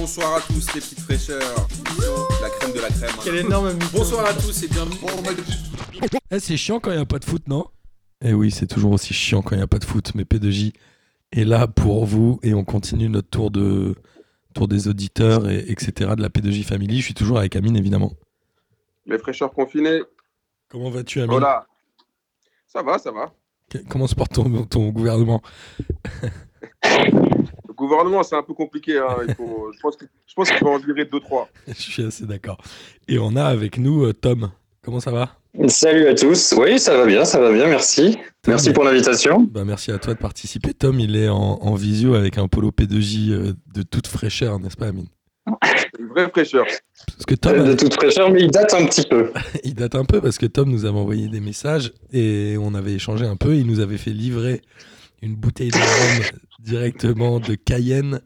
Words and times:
Bonsoir 0.00 0.36
à 0.36 0.40
tous 0.40 0.66
les 0.74 0.80
petites 0.80 1.00
fraîcheurs. 1.00 1.68
La 2.40 2.48
crème 2.48 2.72
de 2.72 2.80
la 2.80 2.88
crème. 2.88 3.10
hein. 3.12 3.20
Quel 3.22 3.36
énorme 3.36 3.74
mytho. 3.74 3.98
Bonsoir 3.98 4.24
à 4.24 4.32
tous 4.32 4.62
et 4.62 4.68
bienvenue. 4.68 4.96
Eh, 6.30 6.40
c'est 6.40 6.56
chiant 6.56 6.80
quand 6.80 6.90
il 6.90 6.96
n'y 6.96 7.02
a 7.02 7.06
pas 7.06 7.18
de 7.18 7.24
foot, 7.26 7.46
non? 7.46 7.66
Eh 8.22 8.32
oui, 8.32 8.50
c'est 8.50 8.66
toujours 8.66 8.92
aussi 8.92 9.12
chiant 9.12 9.42
quand 9.42 9.50
il 9.52 9.58
n'y 9.58 9.62
a 9.62 9.66
pas 9.66 9.78
de 9.78 9.84
foot, 9.84 10.12
mais 10.14 10.22
P2J 10.22 10.72
est 11.32 11.44
là 11.44 11.66
pour 11.66 12.06
vous 12.06 12.40
et 12.42 12.54
on 12.54 12.64
continue 12.64 13.10
notre 13.10 13.28
tour 13.28 13.50
de 13.50 13.94
tour 14.54 14.68
des 14.68 14.88
auditeurs 14.88 15.50
et 15.50 15.70
etc. 15.70 16.12
de 16.16 16.22
la 16.22 16.30
P2J 16.30 16.64
Family. 16.64 17.00
Je 17.00 17.04
suis 17.04 17.14
toujours 17.14 17.38
avec 17.38 17.54
Amine, 17.56 17.76
évidemment. 17.76 18.14
Les 19.04 19.18
fraîcheurs 19.18 19.52
confinés. 19.52 20.00
Comment 20.70 20.88
vas-tu, 20.88 21.18
Amine? 21.18 21.32
Voilà. 21.32 21.66
Ça 22.66 22.82
va, 22.82 22.98
ça 22.98 23.12
va. 23.12 23.34
Comment 23.90 24.06
se 24.06 24.14
porte 24.14 24.32
ton, 24.32 24.64
ton 24.64 24.88
gouvernement? 24.88 25.42
gouvernement, 27.80 28.22
c'est 28.22 28.36
un 28.36 28.42
peu 28.42 28.54
compliqué. 28.54 28.98
hein. 28.98 29.16
Il 29.26 29.34
faut... 29.34 29.70
je 29.72 30.34
pense 30.34 30.50
qu'il 30.50 30.64
va 30.64 30.70
en 30.70 30.78
virer 30.78 31.04
2-3. 31.04 31.46
Je 31.68 31.72
suis 31.74 32.04
assez 32.04 32.26
d'accord. 32.26 32.58
Et 33.08 33.18
on 33.18 33.34
a 33.36 33.44
avec 33.44 33.78
nous 33.78 34.04
euh, 34.04 34.12
Tom. 34.12 34.50
Comment 34.82 35.00
ça 35.00 35.10
va? 35.10 35.36
Salut 35.66 36.06
à 36.06 36.14
tous. 36.14 36.54
Oui, 36.56 36.78
ça 36.78 36.96
va 36.96 37.04
bien, 37.06 37.24
ça 37.24 37.40
va 37.40 37.52
bien, 37.52 37.66
merci. 37.66 38.16
Merci 38.46 38.72
pour 38.72 38.84
l'invitation. 38.84 39.42
bah, 39.50 39.64
Merci 39.64 39.90
à 39.90 39.98
toi 39.98 40.14
de 40.14 40.18
participer. 40.18 40.72
Tom, 40.74 41.00
il 41.00 41.16
est 41.16 41.28
en, 41.28 41.36
en 41.60 41.74
visio 41.74 42.14
avec 42.14 42.38
un 42.38 42.46
polo 42.48 42.70
P2J 42.70 43.30
euh, 43.32 43.52
de 43.74 43.82
toute 43.82 44.06
fraîcheur, 44.06 44.58
n'est-ce 44.60 44.76
pas, 44.76 44.86
Amine? 44.86 45.08
Une 45.98 46.06
vraie 46.08 46.30
fraîcheur. 46.30 46.64
Parce 47.06 47.26
que 47.26 47.34
Tom, 47.34 47.64
De 47.64 47.74
toute 47.74 47.94
fraîcheur, 47.94 48.30
mais 48.30 48.40
il 48.42 48.50
date 48.50 48.72
un 48.74 48.86
petit 48.86 49.04
peu. 49.08 49.32
Il 49.64 49.74
date 49.74 49.96
un 49.96 50.04
peu 50.04 50.20
parce 50.20 50.38
que 50.38 50.46
Tom 50.46 50.70
nous 50.70 50.84
avait 50.84 50.98
envoyé 50.98 51.28
des 51.28 51.40
messages 51.40 51.92
et 52.12 52.56
on 52.60 52.74
avait 52.74 52.92
échangé 52.94 53.26
un 53.26 53.36
peu. 53.36 53.56
Il 53.56 53.66
nous 53.66 53.80
avait 53.80 53.98
fait 53.98 54.10
livrer 54.12 54.62
une 55.22 55.34
bouteille 55.34 55.70
de 55.70 55.76
rhum 55.76 56.24
directement 56.62 57.40
de 57.40 57.54
Cayenne 57.54 58.20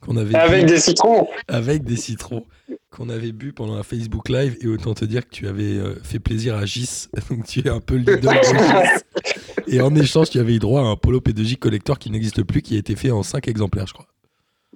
qu'on 0.00 0.16
avait 0.16 0.34
Avec 0.34 0.66
bu 0.66 0.72
des 0.72 0.78
citrons. 0.80 1.28
avec 1.48 1.84
des 1.84 1.96
citrons 1.96 2.46
qu'on 2.90 3.08
avait 3.10 3.32
bu 3.32 3.52
pendant 3.52 3.74
un 3.74 3.82
Facebook 3.82 4.28
Live 4.28 4.56
et 4.62 4.66
autant 4.66 4.94
te 4.94 5.04
dire 5.04 5.24
que 5.28 5.30
tu 5.30 5.46
avais 5.46 5.76
euh, 5.76 5.94
fait 6.02 6.18
plaisir 6.18 6.56
à 6.56 6.64
Gis 6.64 7.08
donc 7.30 7.46
tu 7.46 7.60
es 7.60 7.68
un 7.68 7.80
peu 7.80 7.96
l'idole 7.96 8.18
de 8.18 8.28
Gis 8.30 9.34
et 9.76 9.80
en 9.80 9.94
échange 9.94 10.30
tu 10.30 10.38
avais 10.38 10.54
eu 10.54 10.58
droit 10.58 10.80
à 10.80 10.84
un 10.84 10.96
polo 10.96 11.20
P2J 11.20 11.56
collector 11.56 11.98
qui 11.98 12.10
n'existe 12.10 12.42
plus 12.44 12.62
qui 12.62 12.76
a 12.76 12.78
été 12.78 12.96
fait 12.96 13.10
en 13.10 13.22
5 13.22 13.46
exemplaires 13.48 13.86
je 13.86 13.92
crois 13.92 14.06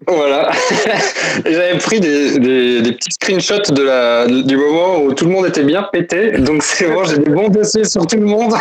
Voilà. 0.09 0.51
J'avais 1.45 1.79
pris 1.79 2.01
des, 2.01 2.39
des- 2.39 2.83
des 2.83 2.93
petits 2.93 3.13
screenshots 3.13 3.73
de 3.73 3.83
la, 3.83 4.27
du 4.27 4.57
moment 4.57 5.03
où 5.03 5.15
tout 5.15 5.25
le 5.25 5.31
monde 5.31 5.47
était 5.47 5.63
bien 5.65 5.85
pété. 5.93 6.33
Donc 6.39 6.63
c'est 6.65 6.89
bon, 6.93 7.05
j'ai 7.05 7.19
des 7.19 7.31
bons 7.31 7.49
dossiers 7.49 7.85
sur 7.85 8.05
tout 8.07 8.17
le 8.17 8.27
monde. 8.27 8.53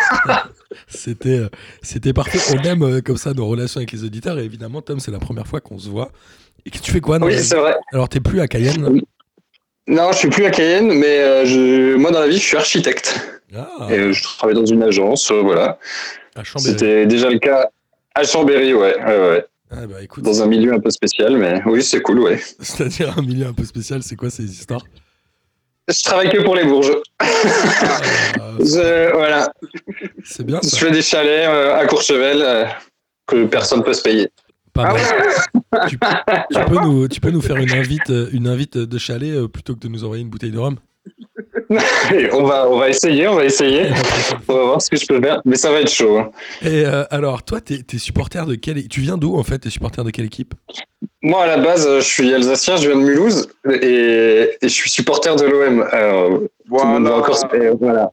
C'était, 0.88 1.40
euh, 1.40 1.50
c'était 1.82 2.14
parfait. 2.14 2.40
On 2.58 2.62
aime 2.64 2.84
euh, 2.84 3.02
comme 3.02 3.18
ça 3.18 3.34
nos 3.34 3.46
relations 3.48 3.80
avec 3.80 3.92
les 3.92 4.04
auditeurs. 4.04 4.40
Et 4.40 4.44
évidemment, 4.44 4.82
Tom, 4.82 5.00
c'est 5.00 5.12
la 5.12 5.20
première 5.20 5.48
fois 5.48 5.62
qu'on 5.62 5.78
se 5.78 5.90
voit. 5.90 6.12
Et 6.66 6.70
que 6.70 6.78
tu 6.80 6.92
fais 6.92 7.02
quoi 7.02 7.20
dans 7.20 7.26
Oui, 7.26 7.34
la 7.34 7.42
vie 7.42 7.46
c'est 7.48 7.58
vrai. 7.58 7.76
Alors, 7.92 8.10
t'es 8.10 8.20
plus 8.20 8.40
à 8.40 8.48
Cayenne 8.48 9.02
Non, 9.88 10.12
je 10.12 10.18
suis 10.18 10.30
plus 10.30 10.46
à 10.46 10.52
Cayenne, 10.52 10.94
mais 10.94 11.20
euh, 11.20 11.46
je, 11.46 11.96
moi 11.96 12.12
dans 12.12 12.22
la 12.22 12.28
vie, 12.28 12.38
je 12.38 12.44
suis 12.44 12.58
architecte. 12.58 13.20
Ah, 13.56 13.88
Et 13.92 14.00
euh, 14.00 14.12
je 14.14 14.24
travaille 14.24 14.56
dans 14.56 14.66
une 14.66 14.82
agence, 14.82 15.30
euh, 15.32 15.42
voilà. 15.42 15.78
à 16.36 16.44
Chambéry. 16.44 16.72
C'était 16.72 17.06
déjà 17.06 17.30
le 17.30 17.38
cas 17.40 17.70
à 18.16 18.24
Chambéry, 18.24 18.74
ouais, 18.74 18.96
ouais, 19.00 19.30
ouais. 19.30 19.46
Ah, 19.70 19.88
bah 19.88 20.02
écoute, 20.02 20.24
Dans 20.24 20.42
un 20.42 20.46
milieu 20.48 20.74
un 20.74 20.80
peu 20.80 20.90
spécial, 20.92 21.36
mais 21.38 21.62
oui, 21.66 21.84
c'est 21.84 22.02
cool, 22.02 22.20
ouais. 22.20 22.40
c'est-à-dire 22.60 23.18
un 23.18 23.22
milieu 23.22 23.48
un 23.48 23.54
peu 23.54 23.66
spécial, 23.66 24.02
c'est 24.04 24.16
quoi 24.16 24.30
ces 24.30 24.46
histoires? 24.46 24.84
Je 25.90 26.04
travaille 26.04 26.30
que 26.30 26.42
pour 26.44 26.56
les 26.56 26.64
Bourges. 26.64 26.94
Ah, 27.20 27.28
Je- 28.60 29.12
voilà. 29.14 29.52
C'est 30.24 30.46
bien 30.46 30.60
Je 30.64 30.70
ça. 30.70 30.78
fais 30.78 30.92
des 30.92 31.02
chalets 31.02 31.48
euh, 31.50 31.76
à 31.76 31.86
Courchevel 31.86 32.42
euh, 32.42 32.66
que 33.28 33.46
personne 33.46 33.84
peut 33.84 33.94
se 33.94 34.02
payer. 34.02 34.30
Pas 34.74 34.94
mal. 34.94 35.02
tu, 35.90 36.00
tu 36.00 36.60
peux 36.66 36.80
nous, 36.82 37.08
tu 37.08 37.20
peux 37.22 37.32
nous 37.32 37.42
faire 37.42 37.58
une 37.58 37.72
invite, 37.74 38.10
euh, 38.10 38.30
une 38.32 38.48
invite 38.48 38.78
de 38.78 38.98
chalet 38.98 39.46
plutôt 39.48 39.76
que 39.76 39.80
de 39.82 39.88
nous 39.88 40.04
envoyer 40.04 40.24
une 40.24 40.30
bouteille 40.30 40.52
de 40.52 40.58
rhum? 40.60 40.78
on, 42.34 42.44
va, 42.44 42.68
on 42.70 42.78
va 42.78 42.90
essayer, 42.90 43.28
on 43.28 43.36
va 43.36 43.46
essayer. 43.46 43.88
On 44.48 44.54
va 44.54 44.64
voir 44.66 44.82
ce 44.82 44.90
que 44.90 44.98
je 44.98 45.06
peux 45.06 45.22
faire. 45.22 45.42
Mais 45.46 45.56
ça 45.56 45.72
va 45.72 45.80
être 45.82 45.90
chaud. 45.92 46.18
hein. 46.18 46.32
Et 46.62 46.86
euh, 46.86 47.04
alors, 47.12 47.44
toi, 47.44 47.62
t'es, 47.62 47.80
t'es 47.84 47.98
supporter 47.98 48.46
de 48.46 48.56
quelle 48.56 48.88
Tu 48.88 49.02
viens 49.02 49.18
d'où 49.18 49.36
en 49.38 49.44
fait 49.44 49.60
T'es 49.60 49.70
supporter 49.70 50.04
de 50.04 50.10
quelle 50.12 50.26
équipe? 50.26 50.54
Moi, 51.22 51.44
à 51.44 51.48
la 51.48 51.58
base, 51.58 51.88
euh, 51.88 52.00
je 52.02 52.06
suis 52.08 52.34
alsacien, 52.34 52.76
je 52.76 52.90
viens 52.90 52.98
de 53.00 53.04
Mulhouse 53.04 53.50
et, 53.70 54.50
et 54.62 54.68
je 54.68 54.68
suis 54.68 54.90
supporter 54.90 55.36
de 55.36 55.46
l'OM. 55.46 55.86
Alors, 55.92 56.30
tout 56.40 56.50
le 56.72 56.86
monde 56.86 57.08
va 57.08 57.18
encore, 57.18 57.38
voilà. 57.80 58.12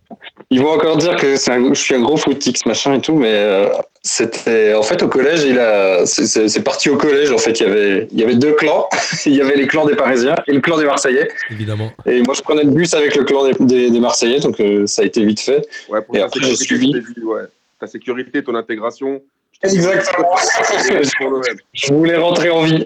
Ils 0.52 0.60
vont 0.60 0.70
encore 0.70 0.96
dire 0.96 1.14
que 1.16 1.36
c'est 1.36 1.52
un- 1.52 1.72
je 1.72 1.80
suis 1.80 1.94
un 1.94 2.00
gros 2.00 2.16
footix, 2.16 2.66
machin 2.66 2.94
et 2.94 3.00
tout, 3.00 3.14
mais 3.14 3.32
euh, 3.32 3.68
c'était 4.02 4.74
en 4.74 4.82
fait 4.82 5.00
au 5.02 5.08
collège. 5.08 5.44
Il 5.44 5.58
a, 5.60 6.04
c'est- 6.06 6.64
parti 6.64 6.90
au 6.90 6.96
collège. 6.96 7.30
En 7.30 7.38
fait, 7.38 7.60
il 7.60 7.66
y 7.66 7.70
avait, 7.70 8.08
il 8.10 8.18
y 8.18 8.24
avait 8.24 8.34
deux 8.34 8.54
clans. 8.54 8.88
il 9.26 9.34
y 9.36 9.40
avait 9.40 9.54
les 9.56 9.68
clans 9.68 9.86
des 9.86 9.94
Parisiens 9.94 10.34
et 10.48 10.52
le 10.52 10.60
clan 10.60 10.76
des 10.76 10.86
Marseillais. 10.86 11.28
Évidemment. 11.50 11.92
Et 12.04 12.20
moi, 12.22 12.34
je 12.34 12.42
prenais 12.42 12.64
le 12.64 12.70
bus 12.72 12.92
avec 12.94 13.14
le 13.14 13.22
clan 13.24 13.44
des, 13.46 13.52
des- 13.60 13.90
des 13.90 14.00
Marseillais, 14.00 14.40
donc 14.40 14.58
euh, 14.58 14.86
ça 14.88 15.02
a 15.02 15.04
été 15.04 15.24
vite 15.24 15.40
fait. 15.40 15.66
Ouais, 15.88 16.02
pour 16.02 16.16
Et 16.16 16.20
après, 16.20 16.40
j'ai 16.42 16.56
suivi. 16.56 16.92
ouais. 17.22 17.42
Ta 17.78 17.86
sécurité, 17.86 18.42
ton 18.42 18.54
intégration. 18.56 19.22
Exactement. 19.62 20.34
Je 21.74 21.92
voulais 21.92 22.16
rentrer 22.16 22.50
en 22.50 22.62
vie. 22.62 22.84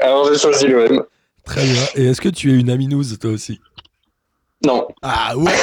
Alors, 0.00 0.32
j'ai 0.32 0.38
choisi 0.38 0.68
l'OM. 0.68 1.04
Très 1.44 1.62
bien. 1.62 1.82
Et 1.96 2.06
est-ce 2.06 2.20
que 2.20 2.28
tu 2.30 2.52
es 2.52 2.58
une 2.58 2.70
aminouse 2.70 3.18
toi 3.20 3.30
aussi? 3.30 3.60
Non, 4.64 4.88
Ah 5.02 5.36
ouais 5.36 5.52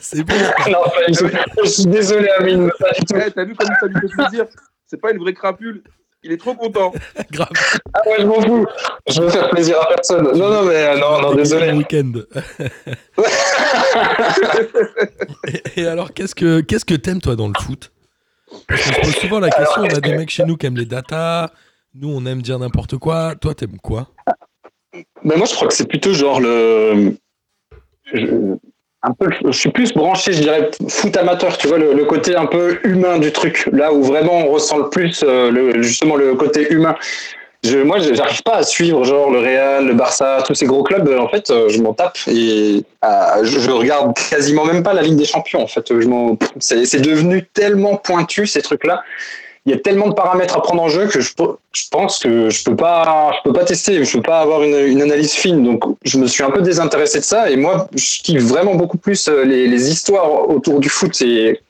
C'est 0.00 0.22
bon 0.24 0.34
non, 0.70 0.82
pas 0.84 1.06
du 1.08 1.12
tout. 1.16 1.28
Je 1.64 1.68
suis 1.68 1.86
désolé, 1.86 2.28
Amine. 2.38 2.70
Eh, 3.14 3.30
T'as 3.30 3.44
vu 3.44 3.54
comme 3.54 3.68
ça 3.80 3.86
lui 3.86 4.00
fait 4.00 4.08
plaisir 4.16 4.44
C'est 4.86 5.00
pas 5.00 5.12
une 5.12 5.18
vraie 5.18 5.34
crapule. 5.34 5.82
Il 6.24 6.30
est 6.30 6.36
trop 6.36 6.54
content. 6.54 6.92
grave. 7.32 7.48
Ah 7.94 8.00
ouais, 8.06 8.16
je 8.20 8.26
m'en 8.26 8.40
fous. 8.40 8.64
Je 9.08 9.22
veux 9.22 9.28
faire 9.30 9.50
plaisir 9.50 9.80
à 9.80 9.86
personne. 9.86 10.22
Non, 10.38 10.50
non, 10.50 10.62
mais 10.64 10.76
euh, 10.76 10.96
non, 10.96 11.20
non, 11.20 11.30
Le 11.30 11.36
désolé. 11.38 11.72
week-end. 11.72 12.12
et, 15.48 15.62
et 15.82 15.86
alors, 15.86 16.12
qu'est-ce 16.12 16.34
que 16.36 16.60
qu'est-ce 16.60 16.84
que 16.84 16.94
t'aimes 16.94 17.20
toi 17.20 17.34
dans 17.34 17.48
le 17.48 17.54
foot? 17.60 17.90
Parce 18.68 18.82
qu'on 18.84 18.92
se 18.94 19.00
pose 19.00 19.16
souvent 19.16 19.40
la 19.40 19.50
question. 19.50 19.82
On 19.82 19.96
a 19.96 20.00
des 20.00 20.16
mecs 20.16 20.30
chez 20.30 20.44
nous 20.44 20.56
qui 20.56 20.66
aiment 20.66 20.76
les 20.76 20.86
datas. 20.86 21.50
Nous, 21.94 22.08
on 22.08 22.24
aime 22.24 22.40
dire 22.40 22.56
n'importe 22.58 22.96
quoi. 22.98 23.34
Toi, 23.34 23.54
t'aimes 23.56 23.78
quoi? 23.82 24.06
Mais 25.24 25.36
moi, 25.36 25.46
je 25.46 25.54
crois 25.54 25.68
que 25.68 25.74
c'est 25.74 25.88
plutôt 25.88 26.12
genre 26.12 26.40
le. 26.40 27.14
je- 28.12 28.26
Un 29.04 29.12
peu, 29.14 29.28
je 29.46 29.50
suis 29.50 29.70
plus 29.72 29.92
branché, 29.94 30.32
je 30.32 30.42
dirais, 30.42 30.70
foot 30.88 31.16
amateur, 31.16 31.58
tu 31.58 31.66
vois, 31.66 31.76
le, 31.78 32.04
côté 32.04 32.36
un 32.36 32.46
peu 32.46 32.78
humain 32.84 33.18
du 33.18 33.32
truc, 33.32 33.68
là 33.72 33.92
où 33.92 34.00
vraiment 34.04 34.46
on 34.46 34.52
ressent 34.52 34.78
le 34.78 34.90
plus, 34.90 35.24
euh, 35.24 35.82
justement, 35.82 36.14
le 36.14 36.36
côté 36.36 36.72
humain. 36.72 36.94
Je, 37.64 37.78
moi, 37.78 37.98
j'arrive 37.98 38.42
pas 38.44 38.56
à 38.58 38.62
suivre, 38.62 39.02
genre, 39.04 39.30
le 39.32 39.40
Real, 39.40 39.86
le 39.88 39.94
Barça, 39.94 40.38
tous 40.46 40.54
ces 40.54 40.66
gros 40.66 40.84
clubs, 40.84 41.08
en 41.18 41.28
fait, 41.28 41.50
euh, 41.50 41.68
je 41.68 41.80
m'en 41.82 41.94
tape 41.94 42.16
et 42.28 42.84
euh, 43.04 43.08
je, 43.44 43.58
je 43.58 43.70
regarde 43.72 44.12
quasiment 44.30 44.64
même 44.64 44.84
pas 44.84 44.94
la 44.94 45.02
Ligue 45.02 45.16
des 45.16 45.24
Champions, 45.24 45.62
en 45.62 45.66
fait. 45.68 45.92
C'est 46.60 47.00
devenu 47.00 47.44
tellement 47.54 47.96
pointu, 47.96 48.46
ces 48.46 48.62
trucs-là. 48.62 49.02
Il 49.64 49.70
y 49.70 49.74
a 49.74 49.78
tellement 49.78 50.08
de 50.08 50.14
paramètres 50.14 50.56
à 50.56 50.60
prendre 50.62 50.82
en 50.82 50.88
jeu 50.88 51.06
que 51.06 51.20
je, 51.20 51.32
pe- 51.34 51.56
je 51.72 51.82
pense 51.90 52.18
que 52.18 52.50
je 52.50 52.64
peux 52.64 52.74
pas, 52.74 53.30
je 53.36 53.48
peux 53.48 53.52
pas 53.52 53.64
tester, 53.64 54.04
je 54.04 54.16
peux 54.16 54.22
pas 54.22 54.40
avoir 54.40 54.64
une, 54.64 54.74
une 54.74 55.00
analyse 55.02 55.32
fine. 55.34 55.62
Donc, 55.62 55.84
je 56.04 56.18
me 56.18 56.26
suis 56.26 56.42
un 56.42 56.50
peu 56.50 56.62
désintéressé 56.62 57.20
de 57.20 57.24
ça. 57.24 57.48
Et 57.48 57.54
moi, 57.56 57.88
je 57.94 58.22
kiffe 58.22 58.42
vraiment 58.42 58.74
beaucoup 58.74 58.98
plus 58.98 59.28
euh, 59.28 59.44
les, 59.44 59.68
les 59.68 59.88
histoires 59.90 60.48
autour 60.50 60.80
du 60.80 60.88
foot. 60.88 61.20
Et 61.22 61.60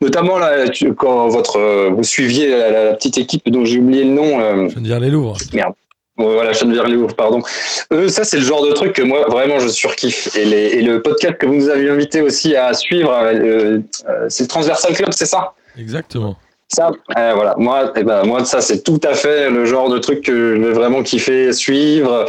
notamment 0.00 0.38
là, 0.38 0.68
tu- 0.70 0.94
quand 0.94 1.28
votre, 1.28 1.58
euh, 1.58 1.90
vous 1.94 2.04
suiviez 2.04 2.48
la, 2.50 2.70
la- 2.70 2.84
la 2.86 2.94
petite 2.94 3.18
équipe 3.18 3.48
dont 3.50 3.66
j'ai 3.66 3.80
oublié 3.80 4.04
le 4.04 4.10
nom. 4.10 4.40
euh, 4.40 4.68
Je 4.68 4.72
viens 4.74 4.80
de 4.82 4.86
dire 4.86 5.00
les 5.00 5.10
Louvres. 5.10 5.36
Bon, 6.16 6.32
voilà, 6.32 6.54
Geneviève 6.54 6.86
Léouvre, 6.86 7.14
pardon. 7.14 7.42
Eux, 7.92 8.08
ça, 8.08 8.24
c'est 8.24 8.38
le 8.38 8.42
genre 8.44 8.64
de 8.66 8.72
truc 8.72 8.94
que 8.94 9.02
moi, 9.02 9.26
vraiment, 9.28 9.58
je 9.58 9.68
surkiffe. 9.68 10.34
Et, 10.34 10.46
les, 10.46 10.68
et 10.68 10.80
le 10.80 11.02
podcast 11.02 11.36
que 11.36 11.44
vous 11.44 11.54
nous 11.56 11.68
avez 11.68 11.90
invité 11.90 12.22
aussi 12.22 12.56
à 12.56 12.72
suivre, 12.72 13.12
euh, 13.12 13.80
euh, 14.08 14.24
c'est 14.30 14.46
Transversal 14.48 14.94
Club, 14.94 15.10
c'est 15.12 15.26
ça? 15.26 15.52
Exactement. 15.78 16.34
Ça, 16.68 16.90
euh, 17.16 17.32
voilà, 17.34 17.54
moi, 17.58 17.92
eh 17.96 18.02
ben, 18.02 18.24
moi, 18.24 18.44
ça, 18.44 18.60
c'est 18.60 18.82
tout 18.82 19.00
à 19.04 19.14
fait 19.14 19.48
le 19.50 19.64
genre 19.66 19.88
de 19.88 19.98
truc 19.98 20.22
que 20.22 20.56
je 20.56 20.62
vais 20.62 20.72
vraiment 20.72 21.02
kiffer 21.02 21.52
suivre. 21.52 22.26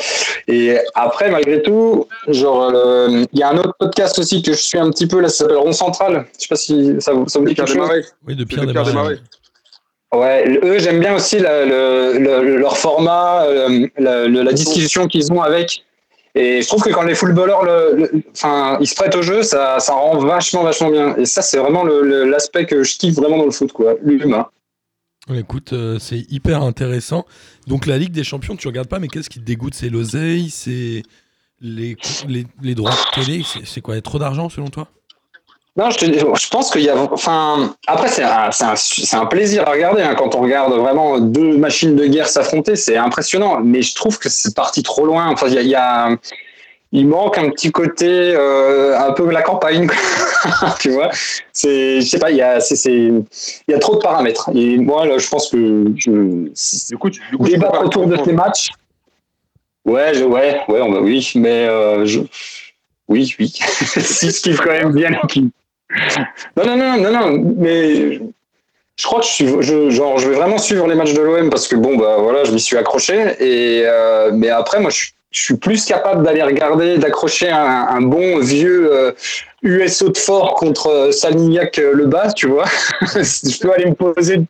Et 0.48 0.78
après, 0.94 1.32
malgré 1.32 1.62
tout, 1.64 2.06
genre, 2.28 2.72
euh, 2.74 3.24
il 3.34 3.40
y 3.40 3.44
a 3.44 3.50
un 3.50 3.58
autre 3.58 3.74
podcast 3.80 4.20
aussi 4.20 4.42
que 4.44 4.52
je 4.54 4.58
suis 4.62 4.78
un 4.78 4.90
petit 4.92 5.08
peu, 5.08 5.20
là, 5.20 5.28
ça 5.30 5.40
s'appelle 5.40 5.58
Rond 5.58 5.72
Central. 5.74 6.26
Je 6.38 6.42
sais 6.44 6.48
pas 6.50 6.56
si 6.56 6.96
ça 7.00 7.14
vous, 7.14 7.28
ça 7.28 7.40
vous 7.40 7.46
dit 7.46 7.56
quelque 7.56 7.74
chose. 7.74 7.90
Oui, 8.28 8.36
de 8.36 8.44
Pierre 8.44 8.66
de 8.68 8.72
Pierre 8.72 8.84
Desmarais. 8.84 9.16
Desmarais. 9.16 9.22
Ouais, 10.14 10.60
eux, 10.64 10.80
j'aime 10.80 11.00
bien 11.00 11.16
aussi 11.16 11.40
la- 11.40 11.66
le- 11.66 12.18
le- 12.18 12.58
leur 12.58 12.78
format, 12.78 13.44
euh, 13.44 13.88
la 13.98 14.54
discussion 14.54 15.08
qu'ils 15.08 15.34
ont 15.34 15.42
avec. 15.42 15.84
Et 16.40 16.62
je 16.62 16.68
trouve 16.68 16.84
que 16.84 16.92
quand 16.92 17.02
les 17.02 17.16
footballeurs, 17.16 17.64
le, 17.64 17.96
le- 17.96 18.24
enfin, 18.32 18.78
ils 18.80 18.88
se 18.88 18.94
prêtent 18.94 19.16
au 19.16 19.24
jeu, 19.24 19.42
ça, 19.42 19.80
ça 19.80 19.94
rend 19.94 20.20
vachement, 20.20 20.62
vachement 20.62 20.92
bien. 20.92 21.16
Et 21.18 21.26
ça, 21.26 21.42
c'est 21.42 21.58
vraiment 21.58 21.84
l'aspect 21.84 22.66
que 22.68 22.84
je 22.84 22.98
kiffe 22.98 23.16
vraiment 23.16 23.38
dans 23.38 23.46
le 23.46 23.52
foot, 23.52 23.72
quoi, 23.74 23.96
l'humain. 24.04 24.48
Écoute, 25.34 25.74
euh, 25.74 25.98
c'est 26.00 26.20
hyper 26.30 26.62
intéressant. 26.62 27.26
Donc 27.66 27.86
la 27.86 27.98
Ligue 27.98 28.14
des 28.14 28.24
Champions, 28.24 28.56
tu 28.56 28.68
regardes 28.68 28.88
pas, 28.88 29.00
mais 29.00 29.08
qu'est-ce 29.08 29.30
qui 29.30 29.40
te 29.40 29.46
dégoûte? 29.46 29.74
C'est 29.74 29.90
l'oseille, 29.90 30.50
c'est 30.50 31.04
les, 31.60 31.98
les, 32.28 32.46
les 32.62 32.76
droits 32.76 32.92
de 32.92 33.26
télé? 33.26 33.44
C'est 33.66 33.82
quoi? 33.82 34.00
Trop 34.00 34.20
d'argent 34.20 34.48
selon 34.48 34.68
toi? 34.68 34.88
Non, 35.78 35.92
je, 35.92 35.98
te 36.00 36.06
je 36.06 36.50
pense 36.50 36.72
qu'il 36.72 36.82
y 36.82 36.90
a. 36.90 36.98
Enfin, 36.98 37.76
après, 37.86 38.08
c'est 38.08 38.24
un, 38.24 39.26
plaisir 39.28 39.68
à 39.68 39.72
regarder 39.72 40.02
hein, 40.02 40.16
quand 40.16 40.34
on 40.34 40.42
regarde 40.42 40.74
vraiment 40.74 41.20
deux 41.20 41.56
machines 41.56 41.96
de 41.96 42.08
guerre 42.08 42.28
s'affronter. 42.28 42.76
C'est 42.76 42.98
impressionnant. 42.98 43.60
Mais 43.60 43.84
je 43.84 43.94
trouve 43.94 44.18
que 44.18 44.28
c'est 44.28 44.56
parti 44.56 44.82
trop 44.82 45.06
loin. 45.06 45.28
Enfin, 45.28 45.48
il 45.48 45.54
y 45.54 45.58
a, 45.60 45.62
il 45.62 45.70
y 45.70 45.76
a- 45.76 46.10
il 46.94 47.06
manque 47.06 47.38
un 47.38 47.50
petit 47.50 47.72
côté 47.72 48.08
euh, 48.08 48.98
un 48.98 49.12
peu 49.12 49.30
la 49.30 49.44
campagne. 49.44 49.88
tu 50.80 50.90
vois? 50.90 51.10
C'est, 51.54 52.02
je 52.02 52.08
sais 52.08 52.18
pas. 52.18 52.32
Il 52.32 52.38
y 52.38 52.42
a, 52.42 52.60
c'est, 52.60 52.92
il 52.96 53.26
y 53.68 53.74
a 53.74 53.80
trop 53.80 53.96
de 53.98 54.02
paramètres. 54.02 54.50
Et 54.56 54.78
moi, 54.78 55.06
là, 55.06 55.20
je 55.20 55.28
pense 55.30 55.52
que 55.52 55.86
je, 55.96 56.12
Du 56.90 56.98
coup, 56.98 57.12
tu, 57.12 57.22
du 57.30 57.38
coup, 57.38 57.46
débattre 57.46 57.84
autour 57.84 58.08
de 58.08 58.18
ces 58.24 58.34
matchs. 58.34 58.70
Ouais, 59.86 60.14
je, 60.16 60.24
ouais, 60.24 60.62
ouais, 60.70 60.82
on 60.82 60.92
va, 60.92 61.02
oui, 61.02 61.32
mais 61.36 61.68
euh, 61.68 62.06
je, 62.06 62.22
oui, 63.08 63.34
oui. 63.40 63.48
si 63.56 64.32
je 64.32 64.42
kiffe 64.42 64.60
quand 64.60 64.72
même 64.72 64.92
bien 64.94 65.12
l'équipe. 65.12 65.54
Non, 66.58 66.66
non, 66.66 66.78
non, 66.78 66.98
non, 66.98 67.12
non, 67.12 67.54
mais 67.58 68.20
je 69.00 69.06
crois 69.06 69.20
que 69.22 69.26
je 69.28 69.32
suis, 69.32 69.92
genre, 69.92 70.18
je 70.18 70.30
vais 70.30 70.36
vraiment 70.36 70.58
suivre 70.58 70.88
les 70.88 70.96
matchs 70.96 71.14
de 71.14 71.22
l'OM 71.22 71.50
parce 71.50 71.68
que 71.68 71.76
bon, 71.76 71.98
bah 71.98 72.18
voilà, 72.20 72.44
je 72.44 72.52
m'y 72.52 72.60
suis 72.60 72.78
accroché. 72.78 73.36
Et 73.40 73.84
euh, 73.86 74.32
mais 74.34 74.50
après, 74.50 74.80
moi, 74.80 74.90
je, 74.90 75.08
suis- 75.32 75.56
plus 75.58 75.86
capable 75.86 76.24
d'aller 76.24 76.42
regarder, 76.42 76.98
d'accrocher 76.98 77.50
un, 77.50 78.02
bon 78.02 78.40
vieux 78.40 78.90
euh, 78.92 79.12
USO 79.62 80.10
de 80.10 80.18
fort 80.18 80.56
contre 80.56 80.88
euh, 80.88 81.12
Salignac 81.12 81.78
euh, 81.78 81.94
le 81.94 82.08
bas, 82.08 82.32
tu 82.34 82.48
vois. 82.48 82.66
je 83.02 83.60
peux 83.60 83.72
aller 83.72 83.86
me 83.86 83.94
poser. 83.94 84.42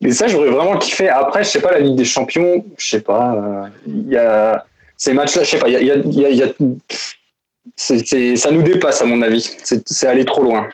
Mais 0.00 0.10
ça, 0.12 0.26
j'aurais 0.26 0.50
vraiment 0.50 0.78
kiffé. 0.78 1.08
Après, 1.08 1.44
je 1.44 1.50
sais 1.50 1.60
pas, 1.60 1.72
la 1.72 1.80
Ligue 1.80 1.96
des 1.96 2.04
Champions, 2.04 2.64
je 2.76 2.88
sais 2.88 3.00
pas. 3.02 3.34
euh, 3.34 3.68
Il 3.86 4.08
y 4.08 4.16
a 4.16 4.64
ces 4.96 5.12
matchs-là, 5.12 5.44
je 5.44 5.50
sais 5.50 5.58
pas. 5.58 5.68
Il 5.68 5.80
y 5.84 6.42
a- 6.42 6.46
c'est- 7.76 8.06
c'est- 8.06 8.36
ça 8.36 8.50
nous 8.50 8.62
dépasse 8.62 9.00
à 9.02 9.04
mon 9.06 9.20
avis. 9.22 9.42
C'est 9.64 9.86
c'est 9.88 10.06
aller 10.06 10.24
trop 10.24 10.42
loin. 10.42 10.68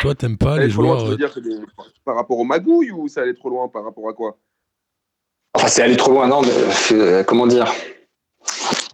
Toi, 0.00 0.14
t'aimes 0.14 0.36
pas 0.38 0.54
Aller 0.54 0.66
les 0.66 0.72
trop 0.72 0.82
loin, 0.82 0.92
joueurs. 0.98 1.04
tu 1.04 1.10
veux 1.10 1.16
dire 1.16 1.32
que 1.32 1.40
des- 1.40 1.56
par 2.04 2.16
rapport 2.16 2.38
au 2.38 2.44
magouille 2.44 2.90
ou 2.90 3.08
ça 3.08 3.22
allait 3.22 3.34
trop 3.34 3.50
loin 3.50 3.68
par 3.68 3.84
rapport 3.84 4.08
à 4.08 4.12
quoi? 4.12 4.36
Enfin, 5.54 5.68
c'est 5.68 5.82
aller 5.82 5.96
trop 5.96 6.12
loin, 6.12 6.26
non 6.28 6.42
mais, 6.42 6.48
euh, 6.96 7.22
Comment 7.24 7.46
dire? 7.46 7.72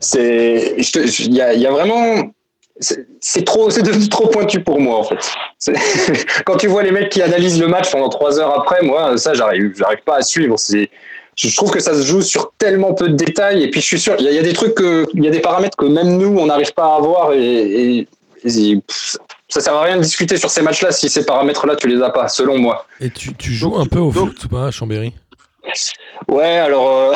C'est, 0.01 0.77
il 0.79 1.35
y 1.35 1.41
a, 1.41 1.53
il 1.55 1.61
y 1.61 1.67
a 1.67 1.71
vraiment, 1.71 2.31
c'est 2.81 3.07
c'est 3.21 3.45
trop, 3.45 3.71
c'est 3.71 3.83
devenu 3.83 4.09
trop 4.09 4.29
pointu 4.29 4.63
pour 4.63 4.81
moi 4.81 4.99
en 4.99 5.05
fait. 5.05 5.19
C'est- 5.59 5.75
Quand 6.45 6.57
tu 6.57 6.67
vois 6.67 6.83
les 6.83 6.91
mecs 6.93 7.09
qui 7.11 7.23
analysent 7.23 7.61
le 7.61 7.69
match 7.69 7.91
pendant 7.91 8.09
trois 8.09 8.39
heures 8.39 8.59
après, 8.59 8.83
moi, 8.83 9.17
ça, 9.19 9.35
j'arrive, 9.35 9.75
j'arrive 9.77 10.03
pas 10.05 10.17
à 10.17 10.23
suivre. 10.23 10.59
C'est, 10.59 10.91
je 11.37 11.55
trouve 11.55 11.71
que 11.71 11.81
ça 11.81 11.95
se 11.95 12.03
joue 12.03 12.23
sur 12.23 12.53
tellement 12.59 12.95
peu 12.95 13.09
de 13.09 13.15
détails. 13.15 13.63
Et 13.63 13.71
puis, 13.71 13.81
je 13.81 13.87
suis 13.87 14.01
sûr, 14.01 14.15
il 14.19 14.25
y 14.25 14.29
a, 14.29 14.31
il 14.33 14.37
y 14.37 14.39
a 14.39 14.43
des 14.43 14.53
trucs, 14.55 14.75
que, 14.75 15.07
il 15.15 15.23
y 15.25 15.29
a 15.29 15.31
des 15.31 15.41
paramètres 15.41 15.77
que 15.77 15.85
même 15.87 16.17
nous, 16.17 16.37
on 16.39 16.47
n'arrive 16.47 16.73
pas 16.73 16.95
à 16.95 16.97
avoir. 16.97 17.33
Et, 17.33 17.39
et- 17.99 18.09
et 18.45 18.77
pff, 18.77 19.17
ça 19.49 19.61
sert 19.61 19.75
à 19.75 19.83
rien 19.83 19.97
de 19.97 20.03
discuter 20.03 20.37
sur 20.37 20.51
ces 20.51 20.63
matchs-là 20.63 20.93
si 20.93 21.09
ces 21.09 21.25
paramètres-là, 21.27 21.75
tu 21.77 21.89
les 21.89 22.01
as 22.03 22.11
pas, 22.11 22.29
selon 22.29 22.59
moi. 22.59 22.87
Et 23.01 23.11
tu, 23.11 23.35
tu 23.35 23.53
joues 23.53 23.71
Donc, 23.71 23.81
un 23.81 23.87
peu 23.87 23.99
au 23.99 24.13
donc- 24.13 24.29
foot 24.35 24.45
ou 24.45 24.49
pas 24.49 24.67
à 24.67 24.71
Chambéry? 24.71 25.13
Ouais, 26.29 26.59
alors, 26.59 26.89
euh, 26.89 27.15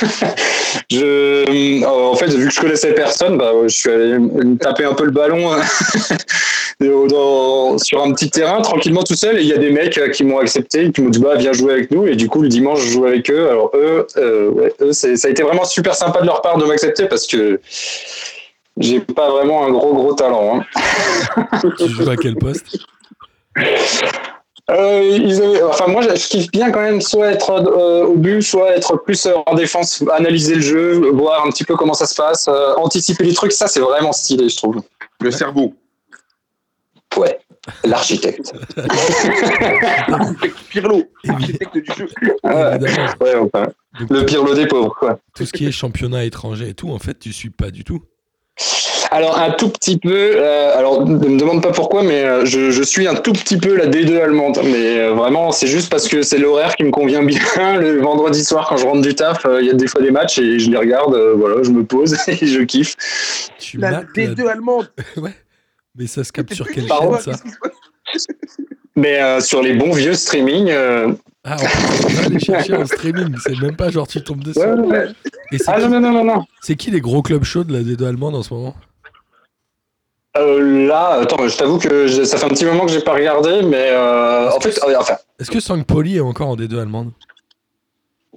je, 0.90 1.44
euh, 1.84 1.86
en 1.86 2.14
fait, 2.14 2.28
vu 2.28 2.48
que 2.48 2.54
je 2.54 2.60
connaissais 2.60 2.94
personne, 2.94 3.36
bah, 3.36 3.52
je 3.64 3.68
suis 3.68 3.90
allé 3.90 4.18
me 4.18 4.56
taper 4.56 4.84
un 4.84 4.94
peu 4.94 5.04
le 5.04 5.10
ballon 5.10 5.52
euh, 5.52 5.58
dans- 6.80 7.76
sur 7.78 8.02
un 8.02 8.12
petit 8.12 8.30
terrain, 8.30 8.60
tranquillement 8.62 9.02
tout 9.02 9.14
seul. 9.14 9.38
Et 9.38 9.42
il 9.42 9.48
y 9.48 9.52
a 9.52 9.58
des 9.58 9.70
mecs 9.70 9.98
euh, 9.98 10.08
qui 10.10 10.24
m'ont 10.24 10.38
accepté, 10.38 10.90
qui 10.92 11.00
m'ont 11.02 11.10
dit, 11.10 11.18
bah, 11.18 11.34
viens 11.36 11.52
jouer 11.52 11.72
avec 11.72 11.90
nous. 11.90 12.06
Et 12.06 12.16
du 12.16 12.28
coup, 12.28 12.42
le 12.42 12.48
dimanche, 12.48 12.80
je 12.80 12.88
joue 12.92 13.04
avec 13.06 13.30
eux. 13.30 13.48
Alors, 13.48 13.70
eux, 13.74 14.06
euh, 14.16 14.48
ouais, 14.50 14.72
eux 14.80 14.92
ça 14.92 15.08
a 15.08 15.28
été 15.30 15.42
vraiment 15.42 15.64
super 15.64 15.94
sympa 15.94 16.20
de 16.20 16.26
leur 16.26 16.40
part 16.40 16.58
de 16.58 16.64
m'accepter 16.64 17.06
parce 17.06 17.26
que 17.26 17.60
j'ai 18.78 19.00
pas 19.00 19.30
vraiment 19.30 19.64
un 19.66 19.70
gros, 19.70 19.92
gros 19.94 20.14
talent. 20.14 20.60
hein. 20.60 21.60
Tu 21.78 21.88
joues 21.88 22.08
à 22.10 22.16
quel 22.16 22.36
poste? 22.36 22.78
Euh, 24.70 25.00
ils 25.18 25.42
avaient- 25.42 25.62
enfin, 25.62 25.86
moi, 25.88 26.02
je, 26.02 26.08
kiffe 26.28 26.50
bien 26.50 26.70
quand 26.70 26.82
même 26.82 27.00
soit 27.00 27.28
être 27.32 27.50
euh, 27.50 28.04
au 28.04 28.14
but, 28.16 28.42
soit 28.42 28.76
être 28.76 28.96
plus 28.98 29.24
euh, 29.26 29.32
en 29.46 29.54
défense, 29.54 30.04
analyser 30.12 30.56
le 30.56 30.60
jeu, 30.60 31.10
voir 31.12 31.44
un 31.46 31.50
petit 31.50 31.64
peu 31.64 31.74
comment 31.74 31.94
ça 31.94 32.04
se 32.06 32.14
passe, 32.14 32.46
euh, 32.48 32.74
anticiper 32.76 33.24
les 33.24 33.32
trucs. 33.32 33.52
Ça, 33.52 33.66
c'est 33.66 33.80
vraiment 33.80 34.12
stylé, 34.12 34.48
je 34.48 34.56
trouve. 34.58 34.76
Le 35.22 35.30
cerveau. 35.30 35.72
Ouais, 37.18 37.38
l'architecte. 37.84 38.52
Pirlo, 40.70 41.04
architecte 41.28 41.74
du 41.74 41.84
jeu. 41.96 42.08
Ouais, 42.44 42.76
Évidemment. 42.76 43.08
ouais, 43.20 43.34
enfin, 43.36 43.66
Donc, 44.00 44.10
le 44.10 44.24
pire 44.26 44.44
lot 44.44 44.54
des 44.54 44.66
pauvres, 44.66 44.94
quoi. 44.98 45.18
tout 45.34 45.44
ce 45.46 45.52
qui 45.52 45.66
est 45.66 45.72
championnat 45.72 46.24
étranger 46.24 46.68
et 46.70 46.74
tout, 46.74 46.90
en 46.90 46.98
fait, 46.98 47.18
tu 47.18 47.32
suis 47.32 47.50
pas 47.50 47.70
du 47.70 47.84
tout. 47.84 48.02
Alors, 49.10 49.38
un 49.38 49.52
tout 49.52 49.70
petit 49.70 49.96
peu, 49.96 50.10
euh, 50.12 50.76
alors 50.76 51.06
ne 51.06 51.16
me 51.28 51.38
demande 51.38 51.62
pas 51.62 51.70
pourquoi, 51.72 52.02
mais 52.02 52.24
euh, 52.24 52.44
je, 52.44 52.70
je 52.70 52.82
suis 52.82 53.08
un 53.08 53.14
tout 53.14 53.32
petit 53.32 53.56
peu 53.56 53.74
la 53.74 53.86
D2 53.86 54.20
allemande. 54.20 54.58
Mais 54.64 54.98
euh, 54.98 55.12
vraiment, 55.14 55.50
c'est 55.50 55.66
juste 55.66 55.88
parce 55.90 56.08
que 56.08 56.20
c'est 56.22 56.36
l'horaire 56.36 56.76
qui 56.76 56.84
me 56.84 56.90
convient 56.90 57.22
bien. 57.22 57.40
Le 57.80 58.00
vendredi 58.02 58.44
soir, 58.44 58.66
quand 58.68 58.76
je 58.76 58.84
rentre 58.84 59.00
du 59.00 59.14
taf, 59.14 59.46
euh, 59.46 59.62
il 59.62 59.66
y 59.66 59.70
a 59.70 59.74
des 59.74 59.86
fois 59.86 60.02
des 60.02 60.10
matchs 60.10 60.38
et 60.38 60.58
je 60.58 60.70
les 60.70 60.76
regarde, 60.76 61.14
euh, 61.14 61.32
voilà, 61.38 61.62
je 61.62 61.70
me 61.70 61.84
pose 61.84 62.16
et 62.28 62.46
je 62.46 62.60
kiffe. 62.62 62.96
Tu 63.58 63.78
La 63.78 63.90
mates 63.92 64.06
la- 64.14 64.26
D2 64.26 64.46
allemande. 64.46 64.90
Ouais. 65.16 65.32
Mais 65.98 66.06
ça 66.06 66.22
se 66.24 66.32
capte 66.32 66.54
sur 66.54 66.66
quelle 66.68 66.86
chaîne, 66.86 67.18
ça 67.20 67.32
Mais 68.96 69.20
euh, 69.20 69.40
sur 69.40 69.62
les 69.62 69.74
bons 69.74 69.92
vieux 69.92 70.14
streaming, 70.14 70.70
euh, 70.70 71.12
Ah, 71.44 71.56
on 71.60 72.08
peut 72.08 72.18
aller 72.24 72.38
chercher 72.38 72.74
en 72.74 72.86
streaming. 72.86 73.34
C'est 73.40 73.60
même 73.60 73.76
pas 73.76 73.90
genre 73.90 74.06
tu 74.06 74.22
tombes 74.22 74.42
dessus. 74.44 74.60
ouais, 74.60 74.66
ouais. 74.86 75.08
Et 75.52 75.58
c'est 75.58 75.64
Ah 75.68 75.78
non, 75.80 75.86
qui, 75.86 75.92
non, 75.94 76.00
non, 76.00 76.12
non, 76.12 76.24
non. 76.24 76.44
c'est 76.60 76.76
qui 76.76 76.90
les 76.90 77.00
gros 77.00 77.22
clubs 77.22 77.44
chauds 77.44 77.64
de 77.64 77.72
la 77.72 77.80
D2 77.80 78.04
allemande 78.06 78.34
en 78.36 78.42
ce 78.42 78.54
moment? 78.54 78.74
Euh, 80.36 80.86
là, 80.86 81.20
attends, 81.22 81.48
je 81.48 81.56
t'avoue 81.56 81.78
que 81.78 82.06
je- 82.06 82.22
ça 82.22 82.36
fait 82.38 82.44
un 82.46 82.50
petit 82.50 82.64
moment 82.64 82.86
que 82.86 82.92
j'ai 82.92 83.00
pas 83.00 83.14
regardé, 83.14 83.62
mais 83.62 83.88
euh, 83.90 84.50
en 84.52 84.60
fait, 84.60 84.78
euh, 84.86 84.94
enfin, 84.98 85.16
Est-ce 85.40 85.50
que 85.50 85.58
St. 85.58 85.84
Pauli 85.84 86.18
est 86.18 86.20
encore 86.20 86.48
en 86.48 86.56
D2 86.56 86.78
allemande? 86.78 87.10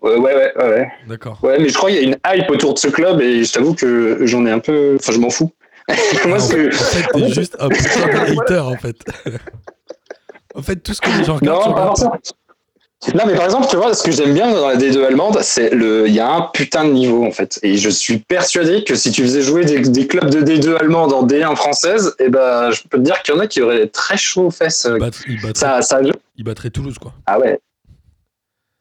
Ouais, 0.02 0.16
ouais, 0.18 0.34
ouais, 0.36 0.52
ouais, 0.57 0.68
ouais. 0.69 0.92
D'accord. 1.07 1.38
Ouais, 1.44 1.60
mais 1.60 1.69
je 1.69 1.75
crois 1.75 1.92
qu'il 1.92 2.00
y 2.02 2.04
a 2.04 2.07
une 2.07 2.18
hype 2.25 2.50
autour 2.50 2.74
de 2.74 2.80
ce 2.80 2.88
club 2.88 3.22
et 3.22 3.44
je 3.44 3.54
t'avoue 3.54 3.75
que 3.75 4.25
j'en 4.25 4.46
ai 4.48 4.52
un 4.52 4.57
peu, 4.57 4.96
enfin, 5.00 5.12
je 5.12 5.19
m'en 5.19 5.30
fous. 5.30 5.52
Moi, 6.28 6.39
c'est- 6.39 6.68
en 6.68 6.72
fait, 6.72 7.07
t'es 7.13 7.30
juste 7.33 7.57
un 7.60 7.69
putain 7.69 8.07
de 8.07 8.39
hater, 8.42 8.60
en 8.66 8.75
fait. 8.78 8.95
en 10.56 10.62
fait, 10.62 10.75
tout 10.78 10.94
ce 10.94 11.01
que 11.01 11.10
les 11.18 11.24
gens 11.24 11.36
regardent, 11.36 11.68
Non, 11.69 11.74
pas 11.74 11.86
forcément. 11.88 12.18
Non, 13.16 13.24
mais 13.25 13.33
par 13.33 13.45
exemple, 13.45 13.66
tu 13.68 13.78
vois, 13.78 13.95
ce 13.95 14.04
que 14.04 14.12
j'aime 14.12 14.36
bien 14.36 14.51
dans 14.54 14.68
la 14.68 14.75
D2 14.75 15.04
allemande, 15.04 15.39
c'est 15.42 15.72
le, 15.72 16.07
il 16.07 16.13
y 16.13 16.19
a 16.19 16.30
un 16.31 16.42
putain 16.54 16.86
de 16.86 16.92
niveau, 16.92 17.25
en 17.25 17.31
fait. 17.31 17.60
Et 17.63 17.75
je 17.78 17.89
suis 17.89 18.19
persuadé 18.19 18.83
que 18.83 18.94
si 18.94 19.10
tu 19.12 19.24
faisais 19.24 19.42
jouer 19.42 19.66
des, 19.66 19.80
des 19.80 20.06
clubs 20.06 20.30
de 20.30 20.42
D2 20.44 20.78
allemande 20.78 21.12
en 21.12 21.25
D1 21.25 21.56
française, 21.56 22.16
eh 22.19 22.30
ben, 22.30 22.69
je 22.69 22.83
peux 22.88 23.00
te 23.00 23.04
dire 23.04 23.19
qu'il 23.24 23.33
y 23.33 23.38
en 23.38 23.39
a 23.39 23.48
qui 23.48 23.60
auraient 23.63 23.88
très 23.88 24.18
chaud 24.18 24.44
aux 24.48 24.51
fesses. 24.51 24.88
Ils 24.88 25.00
battent- 25.00 25.24
ils 25.28 25.42
battraient, 25.42 25.60
Ça, 25.60 25.81
ça, 25.81 26.00
ils 26.38 26.44
battraient 26.44 26.69
Toulouse, 26.69 27.00
quoi. 27.00 27.12
ah 27.25 27.39
ouais. 27.39 27.60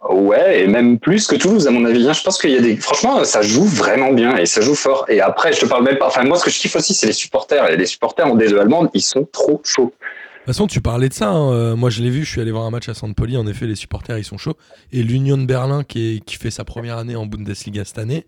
Ouais, 0.09 0.63
et 0.63 0.67
même 0.67 0.99
plus 0.99 1.27
que 1.27 1.37
Toulouse, 1.37 1.67
à 1.67 1.71
mon 1.71 1.85
avis. 1.85 2.09
hein. 2.09 2.15
Je 2.15 2.23
pense 2.23 2.41
qu'il 2.41 2.51
y 2.51 2.57
a 2.57 2.61
des. 2.61 2.77
Franchement, 2.77 3.23
ça 3.25 3.43
joue 3.43 3.65
vraiment 3.65 4.13
bien 4.13 4.37
et 4.39 4.47
ça 4.47 4.63
joue 4.63 4.75
fort. 4.75 5.05
Et 5.09 5.21
après, 5.21 5.53
je 5.53 5.61
te 5.61 5.67
parle 5.67 5.85
même 5.85 5.99
pas. 5.99 6.07
Enfin, 6.07 6.25
moi, 6.25 6.39
ce 6.39 6.45
que 6.45 6.51
je 6.51 6.59
kiffe 6.59 6.75
aussi, 6.77 6.95
c'est 6.95 7.07
les 7.07 7.13
supporters. 7.13 7.69
Et 7.71 7.77
les 7.77 7.85
supporters 7.87 8.27
en 8.27 8.35
D2 8.35 8.59
allemande, 8.59 8.89
ils 8.95 9.03
sont 9.03 9.29
trop 9.31 9.61
chauds. 9.63 9.93
De 9.93 10.45
toute 10.45 10.47
façon, 10.47 10.67
tu 10.67 10.81
parlais 10.81 11.11
de 11.11 11.15
ça. 11.15 11.29
hein. 11.29 11.53
Euh, 11.53 11.77
Moi, 11.77 11.91
je 11.91 12.03
l'ai 12.03 12.09
vu. 12.09 12.25
Je 12.25 12.31
suis 12.31 12.41
allé 12.41 12.51
voir 12.51 12.65
un 12.65 12.71
match 12.71 12.89
à. 12.89 12.93
Pauli. 13.15 13.37
En 13.37 13.47
effet, 13.47 13.67
les 13.67 13.75
supporters, 13.75 14.17
ils 14.17 14.25
sont 14.25 14.39
chauds. 14.39 14.57
Et 14.91 15.03
l'Union 15.03 15.37
de 15.37 15.45
Berlin, 15.45 15.85
qui, 15.85 16.17
est- 16.17 16.25
qui 16.25 16.37
fait 16.37 16.51
sa 16.51 16.65
première 16.65 16.97
année 16.97 17.15
en 17.15 17.27
Bundesliga 17.27 17.85
cette 17.85 17.99
année, 17.99 18.27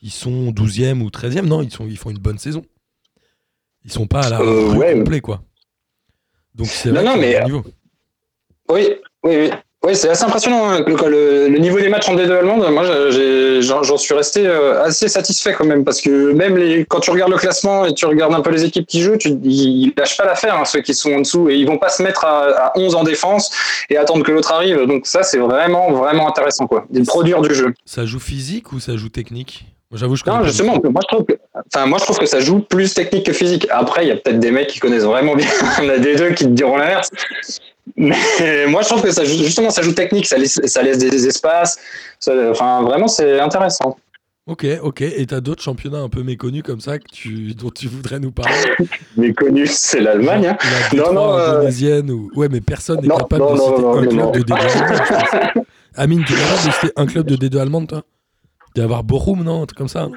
ils 0.00 0.10
sont 0.10 0.50
12e 0.52 1.02
ou 1.02 1.10
13e. 1.10 1.44
Non, 1.46 1.60
ils, 1.60 1.70
sont, 1.70 1.86
ils 1.86 1.98
font 1.98 2.08
une 2.10 2.18
bonne 2.18 2.38
saison. 2.38 2.62
Ils 3.84 3.92
sont 3.92 4.06
pas 4.06 4.22
à 4.24 4.30
la 4.30 4.40
Euh, 4.40 4.74
ouais. 4.74 4.94
complet, 4.94 5.20
quoi. 5.20 5.42
Donc, 6.54 6.68
c'est 6.68 6.90
Non, 6.92 7.02
non, 7.04 7.16
mais- 7.18 7.42
niveau. 7.44 7.62
Oui, 8.70 8.88
oui, 9.22 9.36
oui. 9.36 9.50
Oui, 9.82 9.96
c'est 9.96 10.10
assez 10.10 10.24
impressionnant. 10.24 10.68
hein, 10.70 10.84
le, 10.86 10.94
le- 11.08 11.48
le 11.48 11.58
niveau 11.58 11.80
des 11.80 11.88
matchs 11.88 12.06
en 12.10 12.14
D2 12.14 12.30
allemande, 12.30 12.68
moi, 12.70 12.84
j'ai- 13.10 13.62
j'en 13.62 13.96
suis 13.96 14.12
resté 14.14 14.46
euh, 14.46 14.82
assez 14.84 15.08
satisfait 15.08 15.54
quand 15.56 15.64
même. 15.64 15.84
Parce 15.84 16.02
que 16.02 16.32
même 16.32 16.58
les, 16.58 16.84
quand 16.84 17.00
tu 17.00 17.10
regardes 17.10 17.30
le 17.32 17.38
classement 17.38 17.86
et 17.86 17.94
tu 17.94 18.04
regardes 18.04 18.34
un 18.34 18.42
peu 18.42 18.50
les 18.50 18.64
équipes 18.64 18.86
qui 18.86 19.00
jouent, 19.00 19.16
tu, 19.16 19.30
ils, 19.42 19.94
lâchent 19.96 20.18
pas 20.18 20.26
l'affaire, 20.26 20.56
hein, 20.56 20.66
ceux 20.66 20.82
qui 20.82 20.92
sont 20.92 21.12
en 21.14 21.20
dessous. 21.20 21.48
Et 21.48 21.56
ils 21.56 21.66
vont 21.66 21.78
pas 21.78 21.88
se 21.88 22.02
mettre 22.02 22.26
à, 22.26 22.66
à 22.66 22.72
11 22.78 22.94
en 22.94 23.04
défense 23.04 23.50
et 23.88 23.96
attendre 23.96 24.22
que 24.22 24.32
l'autre 24.32 24.52
arrive. 24.52 24.84
Donc 24.86 25.06
ça, 25.06 25.22
c'est 25.22 25.38
vraiment, 25.38 25.90
vraiment 25.92 26.28
intéressant. 26.28 26.66
quoi. 26.66 26.84
De 26.90 27.02
produire 27.04 27.40
du 27.40 27.54
jeu. 27.54 27.72
Ça 27.86 28.04
joue 28.04 28.20
physique 28.20 28.72
ou 28.72 28.80
ça 28.80 28.96
joue 28.98 29.08
technique? 29.08 29.64
Moi, 29.90 29.98
j'avoue, 29.98 30.14
je 30.14 30.22
Non, 30.26 30.44
justement, 30.44 30.78
moi 30.84 31.00
je, 31.02 31.08
trouve 31.16 31.26
que, 31.26 31.32
enfin, 31.74 31.86
moi 31.86 31.98
je 31.98 32.04
trouve 32.04 32.18
que 32.18 32.26
ça 32.26 32.38
joue 32.38 32.60
plus 32.60 32.94
technique 32.94 33.26
que 33.26 33.32
physique. 33.32 33.66
Après, 33.70 34.04
il 34.04 34.08
y 34.08 34.12
a 34.12 34.16
peut-être 34.16 34.38
des 34.38 34.52
mecs 34.52 34.68
qui 34.68 34.78
connaissent 34.78 35.02
vraiment 35.02 35.34
bien 35.34 35.48
la 35.82 35.98
D2 35.98 36.34
qui 36.34 36.44
te 36.44 36.50
diront 36.50 36.76
l'inverse. 36.76 37.10
Mais 37.96 38.66
moi 38.66 38.82
je 38.82 38.88
trouve 38.88 39.02
que 39.02 39.10
ça 39.10 39.24
joue, 39.24 39.36
justement 39.42 39.70
ça 39.70 39.82
joue 39.82 39.92
technique, 39.92 40.26
ça 40.26 40.36
laisse, 40.38 40.60
ça 40.66 40.82
laisse 40.82 40.98
des 40.98 41.26
espaces. 41.26 41.78
Ça- 42.18 42.50
enfin, 42.50 42.82
vraiment, 42.82 43.08
c'est 43.08 43.40
intéressant. 43.40 43.96
Ok, 44.46 44.66
ok. 44.82 45.02
Et 45.02 45.26
t'as 45.26 45.40
d'autres 45.40 45.62
championnats 45.62 46.00
un 46.00 46.08
peu 46.08 46.22
méconnus 46.24 46.62
comme 46.64 46.80
ça 46.80 46.98
que 46.98 47.04
tu, 47.12 47.54
dont 47.54 47.70
tu 47.70 47.86
voudrais 47.86 48.18
nous 48.18 48.32
parler? 48.32 48.54
Mais 49.16 49.32
connu, 49.32 49.66
c'est 49.66 50.00
l'Allemagne. 50.00 50.46
hein. 50.48 50.56
La 50.92 50.98
Non, 50.98 51.10
D3 51.10 51.14
non, 51.14 51.32
euh, 51.38 51.50
indonésienne 51.58 52.10
ou... 52.10 52.30
Ouais, 52.34 52.48
mais 52.48 52.60
personne 52.60 53.00
n'est 53.00 53.08
capable 53.08 53.38
non, 53.44 53.52
de 53.54 53.58
citer 53.60 53.70
non, 53.82 53.92
un 53.92 54.00
non, 54.02 54.08
club 54.08 54.14
non. 54.14 54.30
de 54.32 54.40
D2 54.40 54.52
allemande. 54.54 55.64
Amine, 55.94 56.24
t'es 56.24 56.34
capable 56.34 56.66
de 56.66 56.72
citer 56.72 56.92
un 56.96 57.06
club 57.06 57.26
de 57.26 57.36
D2 57.36 57.58
allemande, 57.60 57.88
toi? 57.88 58.02
Il 58.68 58.72
doit 58.76 58.82
y 58.82 58.84
avoir 58.84 59.04
Bochum, 59.04 59.42
non? 59.44 59.62
Un 59.62 59.66
truc 59.66 59.78
comme 59.78 59.88
ça 59.88 60.02
non 60.06 60.12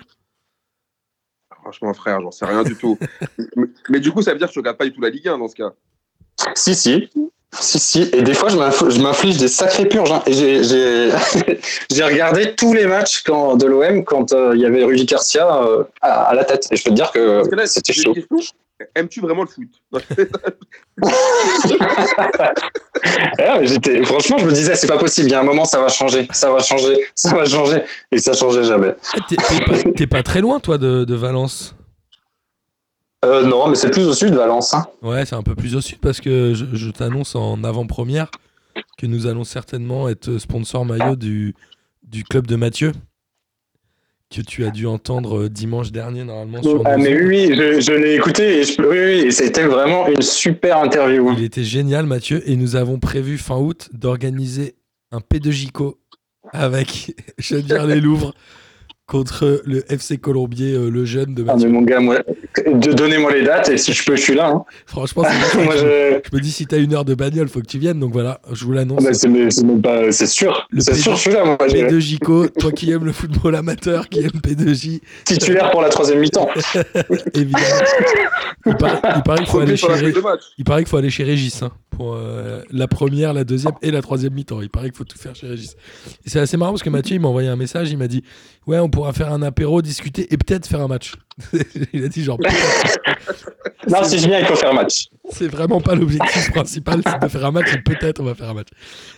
Franchement, 1.61 1.93
frère, 1.93 2.19
j'en 2.21 2.31
sais 2.31 2.45
rien 2.45 2.63
du 2.63 2.75
tout. 2.75 2.97
mais, 3.55 3.67
mais 3.89 3.99
du 3.99 4.11
coup, 4.11 4.21
ça 4.21 4.31
veut 4.33 4.37
dire 4.39 4.47
que 4.47 4.53
je 4.53 4.59
regarde 4.59 4.77
pas 4.77 4.85
du 4.85 4.93
tout 4.93 5.01
la 5.01 5.09
Ligue 5.09 5.27
1 5.27 5.37
dans 5.37 5.47
ce 5.47 5.55
cas? 5.55 5.71
Si, 6.55 6.73
si. 6.75 7.09
Si, 7.59 7.79
si. 7.79 8.09
Et 8.13 8.21
des 8.21 8.33
fois, 8.33 8.49
je 8.49 8.57
m'inf- 8.57 8.89
je 8.89 8.99
m'inflige 9.01 9.37
des 9.37 9.47
sacrées 9.47 9.85
purges. 9.87 10.11
hein. 10.11 10.23
Et 10.25 10.33
j'ai- 10.33 11.09
regardé 12.03 12.53
tous 12.55 12.73
les 12.73 12.85
matchs 12.85 13.23
quand, 13.25 13.55
de 13.55 13.65
l'OM 13.67 14.03
quand 14.03 14.33
euh, 14.33 14.51
il 14.55 14.61
y 14.61 14.65
avait 14.65 14.83
Rudy 14.83 15.05
Garcia 15.05 15.63
euh, 15.63 15.83
à, 16.01 16.23
à 16.29 16.33
la 16.33 16.43
tête. 16.43 16.67
Et 16.71 16.75
je 16.75 16.83
peux 16.83 16.89
te 16.89 16.95
dire 16.95 17.11
que 17.11 17.43
c'était 17.65 17.93
chaud. 17.93 18.13
Aimes-tu 18.95 19.21
vraiment 19.21 19.43
le 19.43 19.47
foot? 19.47 19.67
Ah, 23.39 23.59
franchement, 24.05 24.37
je 24.37 24.45
me 24.45 24.51
disais, 24.51 24.75
c'est 24.75 24.87
pas 24.87 24.97
possible. 24.97 25.27
Il 25.29 25.31
y 25.31 25.35
a 25.35 25.39
un 25.39 25.43
moment, 25.43 25.65
ça 25.65 25.79
va 25.81 25.89
changer. 25.89 26.27
Ça 26.31 26.51
va 26.51 26.59
changer. 26.59 26.97
Ça 27.15 27.33
va 27.35 27.45
changer. 27.45 27.83
Et 28.11 28.17
ça 28.19 28.33
changeait 28.33 28.63
jamais. 28.63 28.95
T'es 29.27 29.35
pas, 29.35 29.91
t'es 29.95 30.07
pas 30.07 30.23
très 30.23 30.41
loin, 30.41 30.59
toi, 30.59 30.77
de, 30.77 31.03
de 31.03 31.15
Valence 31.15 31.75
Euh, 33.23 33.45
non, 33.45 33.67
mais 33.69 33.75
c'est 33.75 33.89
plus 33.89 34.05
au 34.05 34.13
sud, 34.13 34.33
Valence. 34.33 34.73
hein. 34.73 34.85
Ouais, 35.01 35.25
c'est 35.25 35.35
un 35.35 35.43
peu 35.43 35.55
plus 35.55 35.75
au 35.75 35.81
sud 35.81 35.99
parce 35.99 36.19
que 36.21 36.53
je, 36.53 36.65
je 36.73 36.89
t'annonce 36.91 37.35
en 37.35 37.63
avant-première 37.63 38.29
que 38.97 39.05
nous 39.05 39.27
allons 39.27 39.43
certainement 39.43 40.09
être 40.09 40.37
sponsor 40.37 40.83
maillot 40.85 41.15
du, 41.15 41.53
du 42.03 42.23
club 42.23 42.47
de 42.47 42.55
Mathieu 42.55 42.91
que 44.35 44.41
tu 44.41 44.65
as 44.65 44.71
dû 44.71 44.87
entendre 44.87 45.47
dimanche 45.47 45.91
dernier 45.91 46.23
normalement 46.23 46.63
sur 46.63 46.81
Ah, 46.85 46.97
mais 46.97 47.15
oui, 47.21 47.49
oui, 47.49 47.55
je, 47.55 47.79
je 47.81 47.91
l'ai 47.93 48.15
écouté. 48.15 48.59
Et 48.59 48.63
je- 48.63 48.81
oui, 48.81 48.87
oui, 48.97 49.27
et 49.27 49.31
c'était 49.31 49.65
vraiment 49.65 50.07
une 50.07 50.23
super 50.23 50.77
interview. 50.79 51.31
Il 51.37 51.43
était 51.43 51.63
génial 51.63 52.07
Mathieu 52.07 52.41
et 52.49 52.55
nous 52.55 52.75
avons 52.75 52.97
prévu 52.99 53.37
fin 53.37 53.57
août 53.57 53.89
d'organiser 53.93 54.75
un 55.11 55.19
P2Jico 55.19 55.97
avec 56.51 57.15
les 57.51 58.01
Louvres 58.01 58.33
contre 59.05 59.61
le 59.65 59.83
FC 59.91 60.17
Colombier 60.17 60.73
euh, 60.73 60.89
le 60.89 61.03
jeune 61.03 61.35
de 61.35 61.41
Ah, 61.43 61.45
mais 61.47 61.53
Mathieu. 61.55 61.69
mon 61.69 61.81
gars, 61.81 61.99
moi, 61.99 62.19
de- 62.65 62.93
donnez-moi 62.93 63.33
les 63.33 63.43
dates 63.43 63.67
et 63.69 63.77
si 63.77 63.91
je 63.91 64.03
peux, 64.05 64.15
je 64.15 64.21
suis 64.21 64.33
là. 64.33 64.47
hein. 64.47 64.63
Franchement, 64.85 65.23
Moi, 65.55 65.75
je, 65.75 66.21
je- 66.23 66.35
me 66.35 66.39
dis 66.41 66.51
si 66.51 66.65
t'as 66.65 66.77
une 66.79 66.93
heure 66.93 67.03
de 67.03 67.13
bagnole, 67.13 67.49
faut 67.49 67.59
que 67.59 67.65
tu 67.67 67.77
viennes. 67.79 67.99
Donc 67.99 68.13
voilà, 68.13 68.39
je 68.53 68.63
vous 68.63 68.71
l'annonce. 68.71 69.03
Bah, 69.03 69.13
c'est 69.13 69.27
mais- 69.27 69.51
c'est 69.51 69.65
même 69.65 69.81
pas- 69.81 70.11
c'est 70.11 70.25
sûr. 70.25 70.65
Le 70.71 70.79
C'est 70.79 70.93
P2. 70.93 70.95
sûr, 71.01 71.15
je 71.15 71.21
suis 71.21 71.31
là. 71.31 71.43
Moi, 71.43 71.57
je- 71.67 71.75
P2Jico, 71.75 72.47
toi 72.57 72.71
qui 72.71 72.91
aimes 72.91 73.03
le 73.05 73.11
football 73.11 73.55
amateur, 73.55 74.07
qui 74.07 74.19
aime 74.21 74.39
P2J, 74.41 75.01
titulaire 75.25 75.69
pour 75.71 75.81
la 75.81 75.89
troisième 75.89 76.19
mi-temps. 76.19 76.47
évidemment. 77.33 77.65
Il 78.65 78.75
paraît, 78.77 79.01
il 79.17 79.23
paraît 79.23 79.37
qu'il 79.39 79.47
faut 79.47 79.59
aller 79.59 79.75
chez 79.75 79.87
la 79.89 79.95
feuille 79.97 80.05
Ré- 80.07 80.11
de 80.13 80.19
match. 80.21 80.41
il 80.57 80.63
paraît 80.63 80.81
qu'il 80.83 80.89
faut 80.89 80.97
aller 80.97 81.09
chez 81.09 81.23
Régis 81.25 81.61
hein, 81.61 81.71
pour 81.89 82.13
euh, 82.15 82.61
la 82.71 82.87
première, 82.87 83.33
la 83.33 83.43
deuxième 83.43 83.73
et 83.81 83.91
la 83.91 84.01
troisième 84.01 84.33
mi-temps. 84.33 84.61
Il 84.61 84.69
paraît 84.69 84.87
qu'il 84.89 84.95
faut 84.97 85.03
tout 85.03 85.17
faire 85.17 85.35
chez 85.35 85.47
Régis. 85.47 85.75
Et 86.25 86.29
c'est 86.29 86.39
assez 86.39 86.55
marrant 86.55 86.71
parce 86.71 86.83
que 86.83 86.89
Mathieu 86.89 87.15
il 87.15 87.19
m'a 87.19 87.27
envoyé 87.27 87.49
un 87.49 87.57
message, 87.57 87.91
il 87.91 87.97
m'a 87.97 88.07
dit 88.07 88.23
ouais 88.65 88.79
on 88.79 88.89
pourra 88.93 89.11
faire 89.13 89.31
un 89.33 89.41
apéro, 89.41 89.81
discuter 89.81 90.31
et 90.33 90.37
peut-être 90.37 90.67
faire 90.67 90.81
un 90.81 90.87
match. 90.87 91.13
il 91.93 92.03
a 92.03 92.07
dit 92.07 92.23
genre. 92.23 92.39
Non, 93.89 93.97
C'est- 94.03 94.17
si 94.17 94.19
je 94.23 94.27
viens, 94.27 94.39
il 94.39 94.45
faut 94.45 94.55
faire 94.55 94.73
match. 94.73 95.07
c'est 95.29 95.47
vraiment 95.47 95.81
pas 95.81 95.95
l'objectif 95.95 96.51
principal, 96.51 97.01
c'est 97.05 97.19
de 97.21 97.27
faire 97.27 97.45
un 97.45 97.51
match 97.51 97.73
et 97.73 97.79
peut-être 97.81 98.21
on 98.21 98.23
va 98.23 98.33
faire 98.35 98.49
un 98.49 98.53
match. 98.53 98.69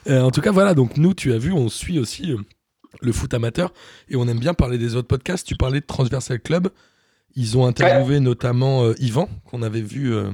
Euh, 0.08 0.22
en 0.22 0.32
tout 0.32 0.42
cas, 0.42 0.52
voilà, 0.52 0.74
donc 0.74 0.98
nous, 0.98 1.14
tu 1.14 1.34
as 1.34 1.38
vu, 1.38 1.52
on 1.52 1.70
suit 1.70 2.00
aussi 2.00 2.32
euh, 2.32 2.38
le 3.02 3.12
foot 3.12 3.32
amateur 3.36 3.72
et 4.10 4.16
on 4.16 4.28
aime 4.28 4.40
bien 4.40 4.54
parler 4.56 4.78
des 4.80 4.96
autres 4.96 5.08
podcasts. 5.08 5.46
Tu 5.46 5.56
parlais 5.56 5.82
de 5.82 5.86
Transversal 5.86 6.40
Club. 6.40 6.70
Ils 7.36 7.58
ont 7.58 7.66
interviewé 7.68 8.20
notamment 8.20 8.84
euh, 8.86 8.94
Yvan, 9.00 9.30
qu'on 9.46 9.62
avait 9.62 9.82
vu 9.82 10.14
euh, 10.14 10.32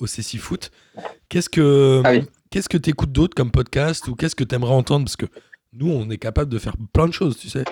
au 0.00 0.06
CC 0.06 0.36
Foot. 0.38 0.70
Qu'est-ce 1.30 1.48
que 1.48 2.02
Ah 2.04 2.12
oui. 2.12 2.24
qu'est-ce 2.50 2.68
que 2.68 2.76
tu 2.78 2.90
écoutes 2.90 3.12
d'autre 3.12 3.34
comme 3.34 3.50
podcast 3.50 4.06
ou 4.08 4.14
qu'est-ce 4.16 4.34
que 4.34 4.44
tu 4.44 4.54
aimerais 4.54 4.74
entendre? 4.74 5.04
Parce 5.06 5.16
que 5.16 5.26
nous, 5.72 5.90
on 5.90 6.10
est 6.10 6.18
capable 6.18 6.50
de 6.50 6.58
faire 6.58 6.74
plein 6.92 7.06
de 7.06 7.12
choses, 7.12 7.38
tu 7.38 7.48
sais. 7.48 7.64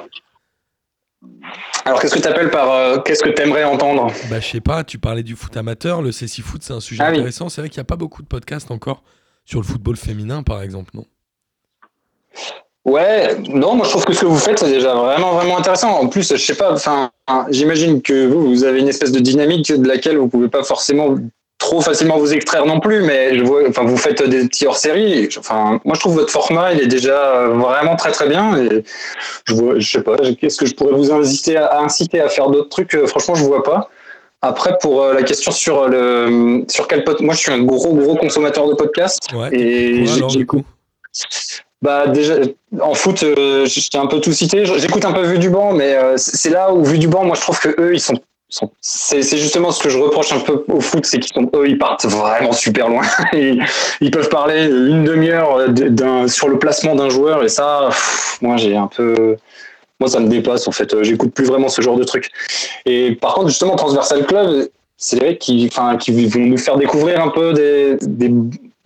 Alors, 1.85 2.01
qu'est-ce 2.01 2.15
que 2.15 2.21
tu 2.21 2.29
appelles 2.29 2.51
par 2.51 2.71
euh, 2.73 2.99
qu'est-ce 3.01 3.23
que 3.23 3.31
tu 3.31 3.43
aimerais 3.43 3.65
entendre? 3.65 4.07
Bah, 4.31 4.41
je 4.41 4.47
sais 4.49 4.61
pas, 4.61 4.85
tu 4.85 4.99
parlais 4.99 5.23
du 5.23 5.37
foot 5.37 5.57
amateur, 5.57 6.03
le 6.03 6.13
CC 6.13 6.43
Foot, 6.43 6.63
c'est 6.63 6.73
un 6.73 6.81
sujet 6.81 7.03
Ah 7.05 7.11
oui. 7.11 7.17
intéressant. 7.19 7.49
C'est 7.49 7.61
vrai 7.61 7.69
qu'il 7.69 7.79
n'y 7.79 7.83
a 7.83 7.85
pas 7.85 7.97
beaucoup 7.97 8.23
de 8.23 8.27
podcasts 8.29 8.71
encore 8.71 9.03
sur 9.45 9.61
le 9.61 9.67
football 9.67 9.97
féminin, 9.97 10.43
par 10.43 10.63
exemple, 10.63 10.91
non? 10.95 11.05
Ouais, 12.87 13.37
non, 13.41 13.75
moi 13.75 13.85
je 13.85 13.91
trouve 13.91 14.05
que 14.07 14.13
ce 14.15 14.21
que 14.21 14.27
vous 14.27 14.39
faites, 14.39 14.59
c'est 14.59 14.71
déjà 14.71 14.95
vraiment, 14.95 15.35
vraiment 15.35 15.59
intéressant. 15.59 15.91
En 16.01 16.09
plus, 16.09 16.31
je 16.33 16.37
sais 16.39 16.55
pas, 16.55 16.73
enfin, 16.73 17.11
j'imagine 17.51 18.01
que 18.01 18.27
vous, 18.27 18.49
vous 18.49 18.65
avez 18.65 18.81
une 18.81 18.89
espèce 18.89 19.13
de 19.13 19.21
dynamique 19.21 19.71
de 19.71 19.87
laquelle 19.87 20.17
vous 20.17 20.29
pouvez 20.29 20.49
pas 20.49 20.63
forcément 20.65 21.15
trop 21.71 21.81
facilement 21.81 22.19
vous 22.19 22.33
extraire 22.35 22.67
non 22.67 22.81
plus, 22.81 23.01
mais 23.03 23.39
je 23.39 23.45
vois, 23.45 23.63
enfin, 23.69 23.85
vous 23.85 23.97
faites 23.97 24.23
des 24.29 24.47
petits 24.49 24.67
hors-série. 24.67 25.29
Enfin, 25.39 25.81
moi 25.85 25.95
je 25.95 26.01
trouve 26.01 26.15
votre 26.15 26.33
format, 26.33 26.73
il 26.73 26.81
est 26.81 26.87
déjà 26.89 27.47
vraiment 27.49 27.95
très 27.95 28.11
très 28.11 28.29
bien. 28.29 28.57
Et 28.59 28.83
je 29.45 29.55
vois, 29.55 29.75
je 29.79 29.89
sais 29.91 30.03
pas, 30.03 30.17
qu'est-ce 30.41 30.59
que 30.59 30.67
je 30.67 30.75
pourrais 30.75 30.93
vous 30.95 31.13
inciter 31.13 31.57
à, 31.57 31.67
à 31.67 31.79
inciter 31.81 32.21
à 32.21 32.29
faire 32.29 32.51
d'autres 32.51 32.69
trucs 32.71 32.95
euh, 32.95 33.07
Franchement, 33.07 33.37
je 33.37 33.45
vois 33.45 33.63
pas. 33.63 33.89
Après, 34.43 34.77
pour 34.81 35.03
euh, 35.03 35.15
la 35.15 35.23
question 35.23 35.53
sur 35.53 35.87
le, 35.87 36.65
sur 36.69 36.89
quel 36.89 37.05
pod, 37.05 37.21
moi 37.21 37.35
je 37.35 37.41
suis 37.41 37.53
un 37.53 37.63
gros 37.63 37.95
gros 37.95 38.17
consommateur 38.17 38.67
de 38.69 38.75
podcasts 38.75 39.21
Ouais. 39.33 39.49
et 39.53 40.03
Ouais, 40.03 40.13
alors, 40.17 40.31
du 40.31 40.47
coup 40.47 40.63
bah 41.83 42.07
déjà 42.09 42.35
en 42.81 42.95
foot, 42.95 43.23
euh, 43.23 43.65
j'ai 43.67 43.99
un 43.99 44.07
peu 44.07 44.21
tout 44.21 44.33
cité. 44.33 44.65
J'écoute 44.67 45.05
un 45.05 45.13
peu 45.13 45.23
Vu 45.23 45.39
du 45.39 45.49
banc, 45.51 45.73
mais 45.73 45.95
euh, 45.97 46.15
c'est 46.17 46.51
là 46.51 46.73
où 46.75 46.85
Vu 46.85 46.99
du 46.99 47.09
banc, 47.09 47.25
moi 47.25 47.35
je 47.37 47.41
trouve 47.41 47.59
que 47.59 47.69
eux 47.81 47.95
ils 47.95 48.01
sont- 48.01 48.19
c'est 48.81 49.23
justement 49.37 49.71
ce 49.71 49.83
que 49.83 49.89
je 49.89 49.99
reproche 49.99 50.33
un 50.33 50.41
peu 50.41 50.65
au 50.69 50.81
foot, 50.81 51.07
c'est 51.07 51.19
qu'ils 51.19 51.33
sont 51.33 51.51
eux 51.55 51.69
ils 51.69 51.79
partent 51.79 52.05
vraiment 52.07 52.53
super 52.53 52.89
loin. 52.89 53.03
ils, 53.33 53.63
ils 54.01 54.11
peuvent 54.11 54.29
parler 54.29 54.65
une 54.67 55.05
demi-heure 55.05 55.69
d'un 55.69 56.29
sur 56.29 56.49
le 56.49 56.59
placement 56.59 56.95
d'un 56.95 57.09
joueur 57.09 57.43
et 57.45 57.49
ça, 57.49 57.87
pff, 57.89 58.39
moi 58.43 58.57
j'ai 58.57 58.77
un 58.77 58.87
peu 58.89 59.37
moi 60.01 60.09
ça 60.09 60.21
me 60.21 60.29
dépasse 60.29 60.67
en 60.67 60.73
fait. 60.73 61.03
J'écoute 61.03 61.33
plus 61.33 61.45
vraiment 61.45 61.69
ce 61.69 61.83
genre 61.83 61.97
de 61.97 62.05
truc. 62.05 62.31
Et 62.87 63.13
par 63.15 63.35
contre 63.35 63.49
justement 63.49 63.77
Transversal 63.77 64.27
Club, 64.27 64.69
c'est 64.97 65.17
vrai 65.17 65.37
qu'ils 65.37 65.67
enfin 65.69 65.97
qui 65.97 66.11
vont 66.27 66.41
nous 66.41 66.59
faire 66.59 66.77
découvrir 66.77 67.23
un 67.23 67.29
peu 67.29 67.53
des, 67.53 67.97
des 68.03 68.31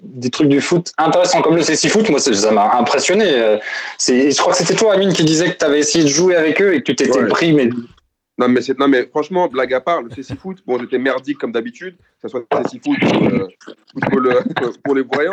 des 0.06 0.28
trucs 0.30 0.48
du 0.48 0.60
foot 0.60 0.92
intéressants 0.98 1.40
comme 1.40 1.56
le 1.56 1.62
CC 1.62 1.88
Foot, 1.88 2.08
moi 2.10 2.20
ça 2.20 2.50
m'a 2.50 2.74
impressionné. 2.76 3.24
Euh, 3.26 3.56
C'est, 3.98 4.30
je 4.30 4.36
crois 4.38 4.52
que 4.52 4.58
c'était 4.58 4.74
toi, 4.74 4.92
Amine, 4.92 5.12
qui 5.14 5.24
disait 5.24 5.50
que 5.50 5.56
tu 5.58 5.64
avais 5.64 5.78
essayé 5.78 6.04
de 6.04 6.08
jouer 6.10 6.36
avec 6.36 6.60
eux 6.60 6.74
et 6.74 6.80
que 6.80 6.84
tu 6.92 6.94
t'étais 6.96 7.18
Ouais. 7.18 7.28
pris, 7.28 7.52
mais 7.54 7.70
Non 8.36 8.48
mais, 8.48 8.62
c'est- 8.62 8.78
non, 8.78 8.88
mais 8.88 9.06
franchement, 9.06 9.46
blague 9.48 9.72
à 9.74 9.80
part, 9.80 10.02
le 10.02 10.10
CC 10.10 10.34
Foot, 10.36 10.62
bon, 10.66 10.78
j'étais 10.80 10.98
merdique 10.98 11.38
comme 11.38 11.52
d'habitude, 11.52 11.96
que 11.96 12.02
ce 12.22 12.28
soit 12.28 12.40
le 12.40 12.64
CC 12.64 12.80
Foot 12.80 12.98
ou 13.02 13.24
euh, 13.26 13.48
football, 13.92 14.26
euh, 14.28 14.40
pour 14.84 14.94
les 14.96 15.02
voyants. 15.02 15.30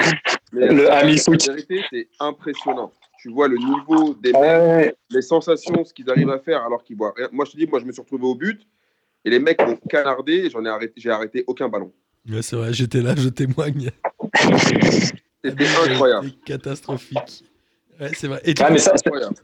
Mais 0.53 0.67
Le 0.67 0.83
la 0.83 0.97
Ami 0.99 1.17
Foot. 1.17 1.43
vérité, 1.47 1.81
c'est 1.91 2.07
impressionnant. 2.19 2.91
Tu 3.19 3.29
vois 3.29 3.47
le 3.47 3.57
niveau 3.57 4.13
des 4.15 4.31
mecs, 4.33 4.41
Ouais, 4.41 4.95
les 5.09 5.21
sensations, 5.21 5.83
ce 5.83 5.93
qu'ils 5.93 6.09
arrivent 6.09 6.29
à 6.31 6.39
faire 6.39 6.63
alors 6.63 6.83
qu'ils 6.83 6.95
voient 6.97 7.13
rien. 7.15 7.27
Moi, 7.31 7.45
je 7.45 7.51
te 7.51 7.57
dis, 7.57 7.65
moi, 7.67 7.79
je 7.79 7.85
me 7.85 7.91
suis 7.91 8.01
retrouvé 8.01 8.23
au 8.25 8.35
but 8.35 8.61
et 9.25 9.29
les 9.29 9.39
mecs 9.39 9.59
m'ont 9.61 9.75
canardé 9.89 10.33
et 10.33 10.49
j'en 10.49 10.63
ai 10.65 10.69
arrêté, 10.69 10.93
j'ai 10.97 11.09
arrêté 11.11 11.43
aucun 11.47 11.69
ballon. 11.69 11.91
Ouais, 12.29 12.41
c'est 12.43 12.55
vrai, 12.55 12.71
j'étais 12.73 13.01
là, 13.01 13.15
je 13.17 13.29
témoigne. 13.29 13.89
C'était 15.43 15.65
incroyable. 15.89 16.27
C'était 16.29 16.39
catastrophique. 16.45 17.43
Ouais, 17.99 18.11
c'est 18.15 18.27
vrai. 18.27 18.41
Et 18.45 18.53
Ah, 18.59 18.69
mais 18.69 18.77
ça, 18.79 18.93
c'est- 18.95 19.07
Incroyable. 19.07 19.35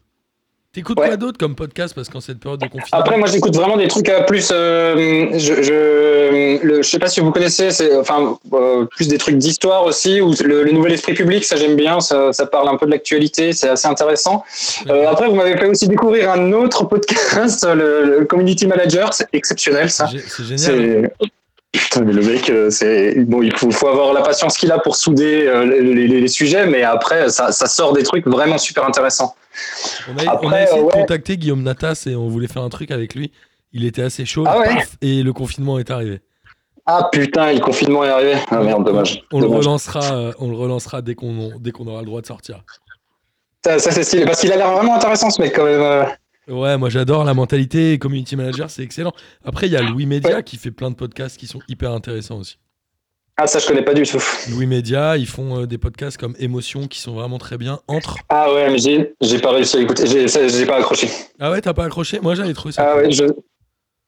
T'écoutes 0.73 0.99
Ouais. 0.99 1.07
quoi 1.07 1.17
d'autre 1.17 1.37
comme 1.37 1.55
podcast 1.55 1.93
Parce 1.95 2.09
qu'en 2.09 2.19
cette 2.21 2.39
période 2.39 2.59
de 2.59 2.67
confinement. 2.67 2.87
Après, 3.01 3.17
moi, 3.17 3.27
j'écoute 3.27 3.55
vraiment 3.55 3.77
des 3.77 3.87
trucs 3.87 4.09
euh, 4.09 4.23
plus. 4.23 4.49
euh, 4.51 5.29
je, 5.33 5.61
je, 5.63 6.63
le, 6.65 6.81
je 6.81 6.87
sais 6.87 6.99
pas 6.99 7.07
si 7.07 7.19
vous 7.19 7.31
connaissez, 7.31 7.71
c'est 7.71 7.95
enfin 7.97 8.37
euh, 8.53 8.85
plus 8.85 9.07
des 9.07 9.17
trucs 9.17 9.37
d'histoire 9.37 9.83
aussi, 9.85 10.21
ou 10.21 10.33
le, 10.43 10.63
le 10.63 10.71
nouvel 10.71 10.93
esprit 10.93 11.13
public, 11.13 11.43
ça 11.45 11.55
j'aime 11.55 11.75
bien, 11.75 11.99
ça, 11.99 12.31
ça 12.33 12.45
parle 12.45 12.69
un 12.69 12.77
peu 12.77 12.85
de 12.85 12.91
l'actualité, 12.91 13.53
c'est 13.53 13.69
assez 13.69 13.87
intéressant. 13.87 14.43
Euh, 14.87 15.07
après, 15.09 15.27
vous 15.27 15.35
m'avez 15.35 15.57
fait 15.57 15.67
aussi 15.67 15.87
découvrir 15.87 16.31
un 16.31 16.51
autre 16.53 16.85
podcast, 16.85 17.65
le, 17.65 18.19
le 18.19 18.25
Community 18.25 18.67
Manager, 18.67 19.13
c'est 19.13 19.27
exceptionnel 19.33 19.89
ça. 19.89 20.07
C'est 20.27 20.43
génial. 20.57 21.11
Putain, 21.71 22.01
mais 22.01 22.13
le 22.13 22.21
mec, 22.21 22.49
euh, 22.49 22.69
c'est 22.69 23.15
bon, 23.25 23.41
il 23.43 23.55
faut, 23.55 23.69
faut 23.71 23.87
avoir 23.87 24.13
la 24.13 24.21
patience 24.21 24.57
qu'il 24.57 24.71
a 24.71 24.79
pour 24.79 24.95
souder 24.95 25.45
euh, 25.47 25.65
les, 25.65 26.07
les- 26.07 26.21
les 26.21 26.27
sujets, 26.27 26.65
mais 26.65 26.83
après, 26.83 27.29
ça, 27.29 27.51
ça 27.51 27.67
sort 27.67 27.93
des 27.93 28.03
trucs 28.03 28.25
vraiment 28.25 28.57
super 28.57 28.85
intéressants. 28.85 29.35
On 30.09 30.17
a, 30.17 30.23
on 30.23 30.27
a 30.27 30.31
Après, 30.31 30.63
essayé 30.63 30.81
de 30.83 30.87
contacter 30.91 31.37
Guillaume 31.37 31.63
Natas 31.63 32.03
et 32.07 32.15
on 32.15 32.29
voulait 32.29 32.47
faire 32.47 32.63
un 32.63 32.69
truc 32.69 32.89
avec 32.91 33.15
lui. 33.15 33.31
Il 33.73 33.85
était 33.85 34.01
assez 34.01 34.25
chaud. 34.25 34.45
Ah 34.47 34.59
ouais 34.59 34.67
paf, 34.75 34.97
et 35.01 35.21
le 35.23 35.33
confinement 35.33 35.77
est 35.77 35.91
arrivé. 35.91 36.21
Ah 36.85 37.09
putain, 37.11 37.51
le 37.51 37.59
confinement 37.59 38.05
est 38.05 38.09
arrivé. 38.09 38.35
Ah 38.49 38.59
merde, 38.63 38.85
dommage. 38.85 39.21
On, 39.33 39.41
le 39.41 39.47
relancera, 39.47 40.15
euh, 40.15 40.31
on 40.39 40.49
le 40.49 40.55
relancera 40.55 41.01
dès 41.01 41.15
qu'on 41.15 41.51
qu'on 41.73 41.87
aura 41.87 41.99
le 41.99 42.05
droit 42.07 42.21
de 42.21 42.27
sortir. 42.27 42.63
Ça, 43.63 43.77
ça, 43.79 43.91
c'est 43.91 44.03
stylé, 44.03 44.23
parce 44.25 44.39
qu'il 44.39 44.51
a 44.53 44.55
l'air 44.55 44.71
vraiment 44.71 44.95
intéressant 44.95 45.29
ce 45.29 45.41
mec 45.41 45.53
quand 45.53 45.65
même. 45.65 46.07
Ouais, 46.47 46.77
moi 46.77 46.89
j'adore 46.89 47.23
la 47.23 47.33
mentalité 47.33 47.99
community 47.99 48.35
manager, 48.35 48.69
c'est 48.69 48.83
excellent. 48.83 49.11
Après, 49.43 49.67
il 49.67 49.73
y 49.73 49.75
a 49.75 49.81
Louis 49.81 50.05
Média 50.05 50.41
qui 50.41 50.57
fait 50.57 50.71
plein 50.71 50.89
de 50.89 50.95
podcasts 50.95 51.37
qui 51.37 51.47
sont 51.47 51.59
hyper 51.67 51.91
intéressants 51.91 52.37
aussi. 52.37 52.57
Ah 53.39 53.45
ça, 53.45 53.59
je 53.59 53.67
connais 53.67 53.83
pas 53.83 53.93
du 53.93 54.03
tout. 54.03 54.23
Louis 54.49 54.65
Média, 54.65 55.15
ils 55.15 55.27
font 55.27 55.61
euh, 55.61 55.67
des 55.67 55.77
podcasts 55.77 56.17
comme 56.17 56.35
Émotion 56.39 56.87
qui 56.87 56.99
sont 56.99 57.13
vraiment 57.13 57.37
très 57.37 57.57
bien. 57.57 57.79
Entre. 57.87 58.15
Ah 58.29 58.51
ouais, 58.51 58.69
mais 58.71 58.79
j'ai, 58.79 59.13
j'ai 59.21 59.39
pas 59.39 59.51
réussi 59.51 59.77
à 59.77 59.81
écouter, 59.81 60.07
j'ai, 60.07 60.65
pas 60.65 60.77
accroché. 60.77 61.07
Ah 61.39 61.51
ouais, 61.51 61.61
t'as 61.61 61.73
pas 61.73 61.85
accroché? 61.85 62.19
Moi 62.19 62.33
j'avais 62.33 62.53
trouvé 62.53 62.71
ça. 62.71 62.83
Ah 62.83 62.93
cool. 62.95 63.03
ouais, 63.03 63.11
je. 63.11 63.25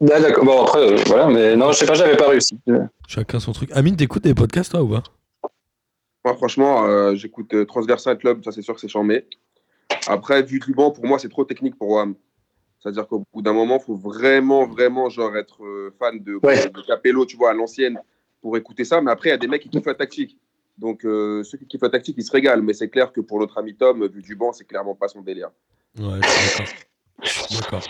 Ah, 0.01 0.19
d'accord. 0.19 0.45
Bon 0.45 0.63
après, 0.63 0.79
euh, 0.79 0.95
voilà, 1.07 1.27
mais 1.27 1.55
non, 1.55 1.71
je 1.73 1.77
sais 1.77 1.85
pas, 1.85 1.93
j'avais 1.93 2.15
pas 2.15 2.29
réussi. 2.29 2.57
Chacun 3.07 3.39
son 3.39 3.51
truc. 3.51 3.69
Amine, 3.73 3.97
t'écoutes 3.97 4.23
des 4.23 4.33
podcasts 4.33 4.71
toi 4.71 4.81
ou 4.81 4.87
pas? 4.87 5.03
Moi, 6.25 6.35
franchement, 6.35 6.85
euh, 6.85 7.15
j'écoute 7.15 7.53
euh, 7.53 7.65
Transversal 7.65 8.17
Club, 8.17 8.43
ça 8.43 8.51
c'est 8.51 8.61
sûr 8.61 8.73
que 8.73 8.81
c'est 8.81 8.87
charmé. 8.87 9.25
Après, 10.07 10.41
vu 10.41 10.59
du 10.59 10.73
banc, 10.73 10.91
pour 10.91 11.05
moi, 11.05 11.19
c'est 11.19 11.29
trop 11.29 11.43
technique 11.43 11.77
pour 11.77 11.89
WAM. 11.89 12.15
C'est-à-dire 12.79 13.07
qu'au 13.07 13.25
bout 13.33 13.41
d'un 13.41 13.53
moment, 13.53 13.77
il 13.81 13.85
faut 13.85 13.95
vraiment, 13.95 14.65
vraiment 14.65 15.09
genre, 15.09 15.35
être 15.35 15.63
euh, 15.63 15.93
fan 15.99 16.19
de, 16.23 16.39
Ouais. 16.43 16.69
de 16.69 16.81
Capello, 16.87 17.25
tu 17.25 17.35
vois, 17.37 17.51
à 17.51 17.53
l'ancienne, 17.53 17.99
pour 18.41 18.55
écouter 18.57 18.85
ça. 18.85 19.01
Mais 19.01 19.11
après, 19.11 19.29
il 19.29 19.31
y 19.31 19.35
a 19.35 19.37
des 19.37 19.47
mecs 19.47 19.61
qui 19.61 19.69
kiffent 19.69 19.85
la 19.85 19.95
tactique. 19.95 20.37
Donc, 20.77 21.03
euh, 21.03 21.43
ceux 21.43 21.57
qui 21.57 21.65
kiffent 21.67 21.81
la 21.81 21.89
tactique, 21.89 22.15
ils 22.17 22.23
se 22.23 22.31
régalent. 22.31 22.63
Mais 22.63 22.73
c'est 22.73 22.89
clair 22.89 23.11
que 23.11 23.19
pour 23.19 23.39
notre 23.39 23.57
ami 23.57 23.75
Tom, 23.75 24.07
vu 24.07 24.21
du 24.21 24.35
banc, 24.35 24.53
c'est 24.53 24.63
clairement 24.65 24.95
pas 24.95 25.09
son 25.09 25.21
délire. 25.21 25.49
Ouais, 25.99 26.19
je 27.21 27.29
suis 27.29 27.59
d'accord. 27.59 27.83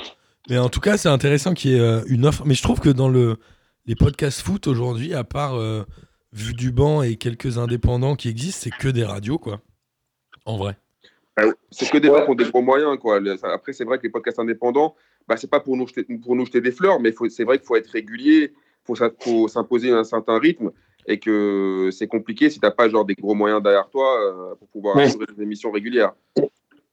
Mais 0.49 0.57
en 0.57 0.69
tout 0.69 0.79
cas, 0.79 0.97
c'est 0.97 1.09
intéressant 1.09 1.53
qu'il 1.53 1.71
y 1.71 1.75
ait 1.75 1.79
euh, 1.79 2.01
une 2.07 2.25
offre. 2.25 2.43
Mais 2.45 2.55
je 2.55 2.63
trouve 2.63 2.79
que 2.79 2.89
dans 2.89 3.09
le, 3.09 3.37
les 3.85 3.95
podcasts 3.95 4.41
foot 4.41 4.65
aujourd'hui, 4.65 5.13
à 5.13 5.23
part 5.23 5.55
euh, 5.55 5.83
Vu 6.31 6.53
du 6.53 6.71
banc 6.71 7.01
et 7.01 7.15
quelques 7.15 7.57
indépendants 7.57 8.15
qui 8.15 8.29
existent, 8.29 8.61
c'est 8.63 8.69
que 8.69 8.87
des 8.87 9.03
radios, 9.03 9.39
quoi. 9.39 9.61
En 10.45 10.57
vrai. 10.57 10.77
C'est 11.71 11.89
que 11.89 11.97
des 11.97 12.09
Ouais. 12.09 12.19
gens 12.19 12.25
qui 12.25 12.31
ont 12.31 12.35
des 12.35 12.45
gros 12.49 12.61
moyens. 12.61 12.97
Quoi. 12.99 13.19
Après, 13.43 13.73
c'est 13.73 13.83
vrai 13.83 13.97
que 13.97 14.03
les 14.03 14.09
podcasts 14.09 14.39
indépendants, 14.39 14.95
bah, 15.27 15.35
c'est 15.37 15.49
pas 15.49 15.59
pour 15.59 15.77
nous 15.77 15.87
jeter, 15.87 16.05
pour 16.23 16.35
nous 16.35 16.45
jeter 16.45 16.61
des 16.61 16.71
fleurs, 16.71 16.99
mais 16.99 17.13
c'est 17.29 17.43
vrai 17.43 17.57
qu'il 17.57 17.67
faut 17.67 17.75
être 17.75 17.89
régulier, 17.89 18.51
il 18.51 18.95
faut, 18.95 18.95
faut 19.19 19.47
s'imposer 19.47 19.91
un 19.91 20.03
certain 20.03 20.39
rythme 20.39 20.71
et 21.07 21.19
que 21.19 21.89
c'est 21.91 22.07
compliqué 22.07 22.49
si 22.49 22.59
tu 22.59 22.65
n'as 22.65 22.71
pas 22.71 22.89
genre, 22.89 23.05
des 23.05 23.15
gros 23.15 23.33
moyens 23.35 23.61
derrière 23.63 23.89
toi 23.89 24.19
euh, 24.21 24.55
pour 24.55 24.67
pouvoir 24.69 24.95
Ouais. 24.95 25.03
assurer 25.03 25.25
des 25.35 25.43
émissions 25.43 25.71
régulières. 25.71 26.11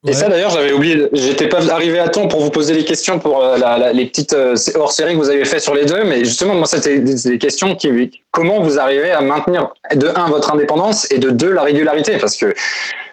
Et 0.06 0.12
ça 0.12 0.28
d'ailleurs, 0.28 0.50
j'avais 0.50 0.72
oublié, 0.72 1.08
j'étais 1.14 1.48
pas 1.48 1.68
arrivé 1.72 1.98
à 1.98 2.08
temps 2.08 2.28
pour 2.28 2.40
vous 2.40 2.50
poser 2.50 2.74
les 2.74 2.84
questions 2.84 3.18
pour 3.18 3.42
euh, 3.42 3.56
la- 3.58 3.76
la- 3.76 3.92
les 3.92 4.06
petites 4.06 4.34
euh, 4.34 4.54
hors-séries 4.76 5.14
que 5.14 5.18
vous 5.18 5.30
avez 5.30 5.44
fait 5.44 5.58
sur 5.58 5.74
les 5.74 5.84
deux, 5.84 6.04
mais 6.04 6.20
justement, 6.24 6.54
moi, 6.54 6.66
c'était 6.66 7.00
des, 7.00 7.14
des 7.30 7.38
questions 7.38 7.74
qui, 7.74 8.22
comment 8.30 8.60
vous 8.62 8.78
arrivez 8.78 9.10
à 9.10 9.20
maintenir 9.20 9.72
de 9.94 10.06
un 10.14 10.28
votre 10.28 10.52
indépendance 10.54 11.10
et 11.10 11.18
de 11.18 11.30
deux 11.30 11.50
la 11.50 11.62
régularité, 11.62 12.18
parce 12.18 12.36
que 12.36 12.54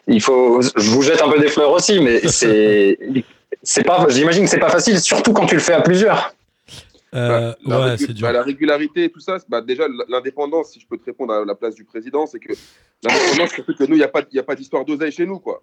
il 0.07 0.21
faut, 0.21 0.61
je 0.61 0.89
vous 0.89 1.01
jette 1.01 1.21
un 1.21 1.29
peu 1.29 1.39
des 1.39 1.47
fleurs 1.49 1.71
aussi, 1.71 1.99
mais 1.99 2.19
c'est, 2.27 2.97
c'est 3.61 3.83
pas, 3.83 4.05
j'imagine 4.09 4.43
que 4.45 4.49
c'est 4.49 4.59
pas 4.59 4.69
facile, 4.69 4.99
surtout 4.99 5.33
quand 5.33 5.45
tu 5.45 5.55
le 5.55 5.61
fais 5.61 5.73
à 5.73 5.81
plusieurs. 5.81 6.33
Euh, 7.15 7.51
Bah, 7.51 7.55
la, 7.65 7.79
ouais, 7.79 7.85
régu- 7.95 8.05
c'est 8.07 8.13
dur. 8.13 8.27
bah, 8.27 8.31
la 8.33 8.41
régularité 8.41 9.03
et 9.05 9.09
tout 9.09 9.19
ça, 9.19 9.37
bah, 9.47 9.61
déjà, 9.61 9.85
l'indépendance, 10.09 10.71
si 10.71 10.79
je 10.79 10.87
peux 10.87 10.97
te 10.97 11.05
répondre 11.05 11.31
à 11.33 11.45
la 11.45 11.53
place 11.55 11.75
du 11.75 11.83
président, 11.83 12.25
c'est 12.25 12.39
que 12.39 12.53
l'indépendance, 13.03 13.51
c'est 13.55 13.63
que 13.63 13.83
nous, 13.83 13.95
il 13.95 13.99
n'y 13.99 14.03
a 14.03 14.07
pas, 14.07 14.23
il 14.31 14.35
y 14.35 14.39
a 14.39 14.43
pas 14.43 14.55
d'histoire 14.55 14.83
d'oseille 14.83 15.11
chez 15.11 15.25
nous. 15.27 15.37
quoi. 15.39 15.61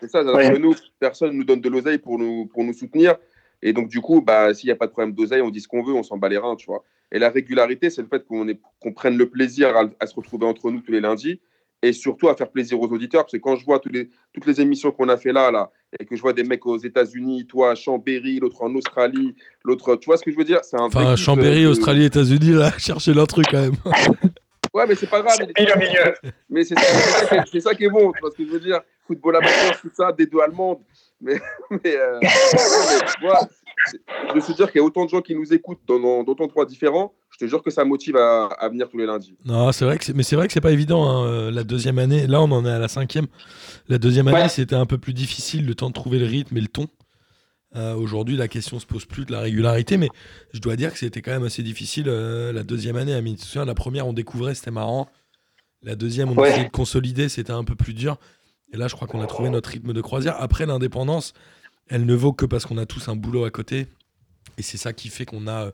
C'est 0.00 0.10
ça, 0.10 0.22
c'est-à-dire 0.24 0.34
Ouais. 0.34 0.52
que 0.52 0.58
nous, 0.58 0.74
personne 0.98 1.30
ne 1.30 1.36
nous 1.36 1.44
donne 1.44 1.60
de 1.60 1.68
l'oseille 1.68 1.98
pour 1.98 2.18
nous, 2.18 2.46
pour 2.46 2.64
nous 2.64 2.72
soutenir. 2.72 3.14
Et 3.62 3.72
donc, 3.72 3.86
du 3.88 4.00
coup, 4.00 4.20
bah, 4.20 4.52
s'il 4.52 4.66
n'y 4.66 4.72
a 4.72 4.76
pas 4.76 4.86
de 4.88 4.90
problème 4.90 5.14
d'oseille, 5.14 5.42
on 5.42 5.50
dit 5.50 5.60
ce 5.60 5.68
qu'on 5.68 5.82
veut, 5.84 5.94
on 5.94 6.02
s'en 6.02 6.16
bat 6.18 6.28
les 6.28 6.38
reins, 6.38 6.56
tu 6.56 6.66
vois. 6.66 6.82
Et 7.12 7.20
la 7.20 7.30
régularité, 7.30 7.88
c'est 7.88 8.02
le 8.02 8.08
fait 8.08 8.26
qu'on 8.26 8.44
qu'on 8.80 8.92
prenne 8.92 9.16
le 9.16 9.28
plaisir 9.30 9.76
à, 9.76 9.84
à 10.00 10.06
se 10.08 10.14
retrouver 10.16 10.46
entre 10.46 10.72
nous 10.72 10.80
tous 10.80 10.90
les 10.90 11.00
lundis 11.00 11.40
et 11.88 11.92
surtout 11.92 12.28
à 12.28 12.34
faire 12.36 12.50
plaisir 12.50 12.80
aux 12.80 12.86
auditeurs. 12.86 13.22
Parce 13.24 13.32
que 13.32 13.38
quand 13.38 13.56
je 13.56 13.64
vois 13.64 13.78
tous 13.78 13.88
les, 13.90 14.10
toutes 14.32 14.46
les 14.46 14.60
émissions 14.60 14.90
qu'on 14.92 15.08
a 15.08 15.16
fait 15.16 15.32
là, 15.32 15.50
là, 15.50 15.70
et 15.98 16.04
que 16.04 16.16
je 16.16 16.20
vois 16.22 16.32
des 16.32 16.44
mecs 16.44 16.64
aux 16.66 16.78
États-Unis, 16.78 17.46
toi 17.46 17.70
à 17.72 17.74
Chambéry, 17.74 18.38
l'autre 18.40 18.62
en 18.62 18.74
Australie, 18.74 19.34
l'autre, 19.64 19.96
tu 19.96 20.06
vois 20.06 20.16
ce 20.16 20.24
que 20.24 20.30
je 20.32 20.36
veux 20.36 20.44
dire? 20.44 20.60
C'est 20.62 20.76
un 20.78 20.84
Enfin, 20.84 21.16
Chambéry, 21.16 21.62
de- 21.64 21.68
Australie, 21.68 22.04
États-Unis, 22.04 22.52
là, 22.52 22.72
cherchez 22.78 23.12
leur 23.14 23.26
truc 23.26 23.46
quand 23.50 23.60
même. 23.60 23.74
Ouais, 24.72 24.86
mais 24.88 24.96
c'est 24.96 25.08
pas 25.08 25.22
grave. 25.22 25.36
mais- 25.38 25.72
au 25.72 25.78
milieu. 25.78 26.14
Mais 26.50 26.64
c'est 26.64 26.74
ça, 26.76 26.82
c'est 27.46 27.60
ça 27.60 27.74
qui 27.76 27.84
est- 27.84 27.86
c'est 27.86 27.92
bon, 27.92 28.10
tu 28.10 28.18
vois 28.20 28.30
ce 28.32 28.36
que 28.36 28.44
je 28.44 28.50
veux 28.50 28.58
dire? 28.58 28.80
Football 29.06 29.36
amateur, 29.36 29.80
tout 29.80 29.90
ça, 29.94 30.10
des 30.10 30.26
deux 30.26 30.40
allemandes. 30.40 30.78
Mais, 31.20 31.34
mais, 31.70 31.96
euh, 31.96 32.18
mais, 32.20 32.28
voilà, 33.20 33.38
c'est- 33.86 34.34
de 34.34 34.40
se 34.40 34.50
dire 34.52 34.72
qu'il 34.72 34.80
y 34.80 34.82
a 34.82 34.84
autant 34.84 35.04
de 35.04 35.10
gens 35.10 35.20
qui 35.20 35.32
nous 35.36 35.52
écoutent 35.54 35.78
dans, 35.86 36.00
dans, 36.00 36.24
dans 36.24 36.32
autant 36.32 36.44
d'endroits 36.46 36.64
différents, 36.66 37.14
je 37.34 37.44
te 37.44 37.48
jure 37.50 37.62
que 37.64 37.70
ça 37.70 37.84
motive 37.84 38.16
à, 38.16 38.46
à 38.46 38.68
venir 38.68 38.88
tous 38.88 38.96
les 38.98 39.06
lundis. 39.06 39.36
Non, 39.44 39.72
c'est 39.72 39.84
vrai 39.84 39.98
que 39.98 40.04
c'est- 40.04 40.12
mais 40.12 40.22
c'est 40.22 40.36
vrai 40.36 40.46
que 40.46 40.52
c'est 40.52 40.60
pas 40.60 40.70
évident. 40.70 41.04
hein, 41.08 41.26
euh, 41.26 41.50
La 41.50 41.64
deuxième 41.64 41.98
année, 41.98 42.26
là, 42.28 42.40
on 42.40 42.50
en 42.52 42.64
est 42.64 42.70
à 42.70 42.78
la 42.78 42.86
cinquième. 42.88 43.26
La 43.88 43.98
deuxième 43.98 44.28
année, 44.28 44.42
Ouais. 44.42 44.48
c'était 44.48 44.76
un 44.76 44.86
peu 44.86 44.98
plus 44.98 45.14
difficile, 45.14 45.66
le 45.66 45.74
temps 45.74 45.88
de 45.88 45.94
trouver 45.94 46.18
le 46.20 46.26
rythme 46.26 46.56
et 46.56 46.60
le 46.60 46.68
ton. 46.68 46.86
Euh, 47.76 47.94
Aujourd'hui, 47.94 48.36
la 48.36 48.46
question 48.46 48.78
se 48.78 48.86
pose 48.86 49.04
plus 49.04 49.24
de 49.24 49.32
la 49.32 49.40
régularité, 49.40 49.96
mais 49.96 50.08
je 50.52 50.60
dois 50.60 50.76
dire 50.76 50.92
que 50.92 50.98
c'était 50.98 51.22
quand 51.22 51.32
même 51.32 51.42
assez 51.42 51.64
difficile 51.64 52.04
euh, 52.08 52.52
la 52.52 52.62
deuxième 52.62 52.94
année. 52.96 53.14
Amine, 53.14 53.34
tu 53.34 53.42
te 53.42 53.46
souviens, 53.46 53.64
la 53.64 53.74
première, 53.74 54.06
on 54.06 54.12
découvrait, 54.12 54.54
c'était 54.54 54.70
marrant. 54.70 55.08
La 55.82 55.96
deuxième, 55.96 56.30
on 56.30 56.36
Ouais. 56.36 56.50
essayait 56.50 56.66
de 56.66 56.70
consolider, 56.70 57.28
c'était 57.28 57.52
un 57.52 57.64
peu 57.64 57.74
plus 57.74 57.92
dur. 57.94 58.16
Et 58.72 58.76
là, 58.76 58.86
je 58.86 58.94
crois 58.94 59.08
qu'on 59.08 59.20
a 59.20 59.26
trouvé 59.26 59.50
notre 59.50 59.70
rythme 59.70 59.92
de 59.92 60.00
croisière. 60.00 60.36
Après, 60.40 60.66
l'indépendance, 60.66 61.32
elle 61.88 62.06
ne 62.06 62.14
vaut 62.14 62.32
que 62.32 62.46
parce 62.46 62.64
qu'on 62.64 62.78
a 62.78 62.86
tous 62.86 63.08
un 63.08 63.16
boulot 63.16 63.44
à 63.44 63.50
côté. 63.50 63.86
Et 64.56 64.62
c'est 64.62 64.78
ça 64.78 64.92
qui 64.92 65.08
fait 65.08 65.24
qu'on 65.26 65.46
a 65.48 65.64
euh, 65.66 65.70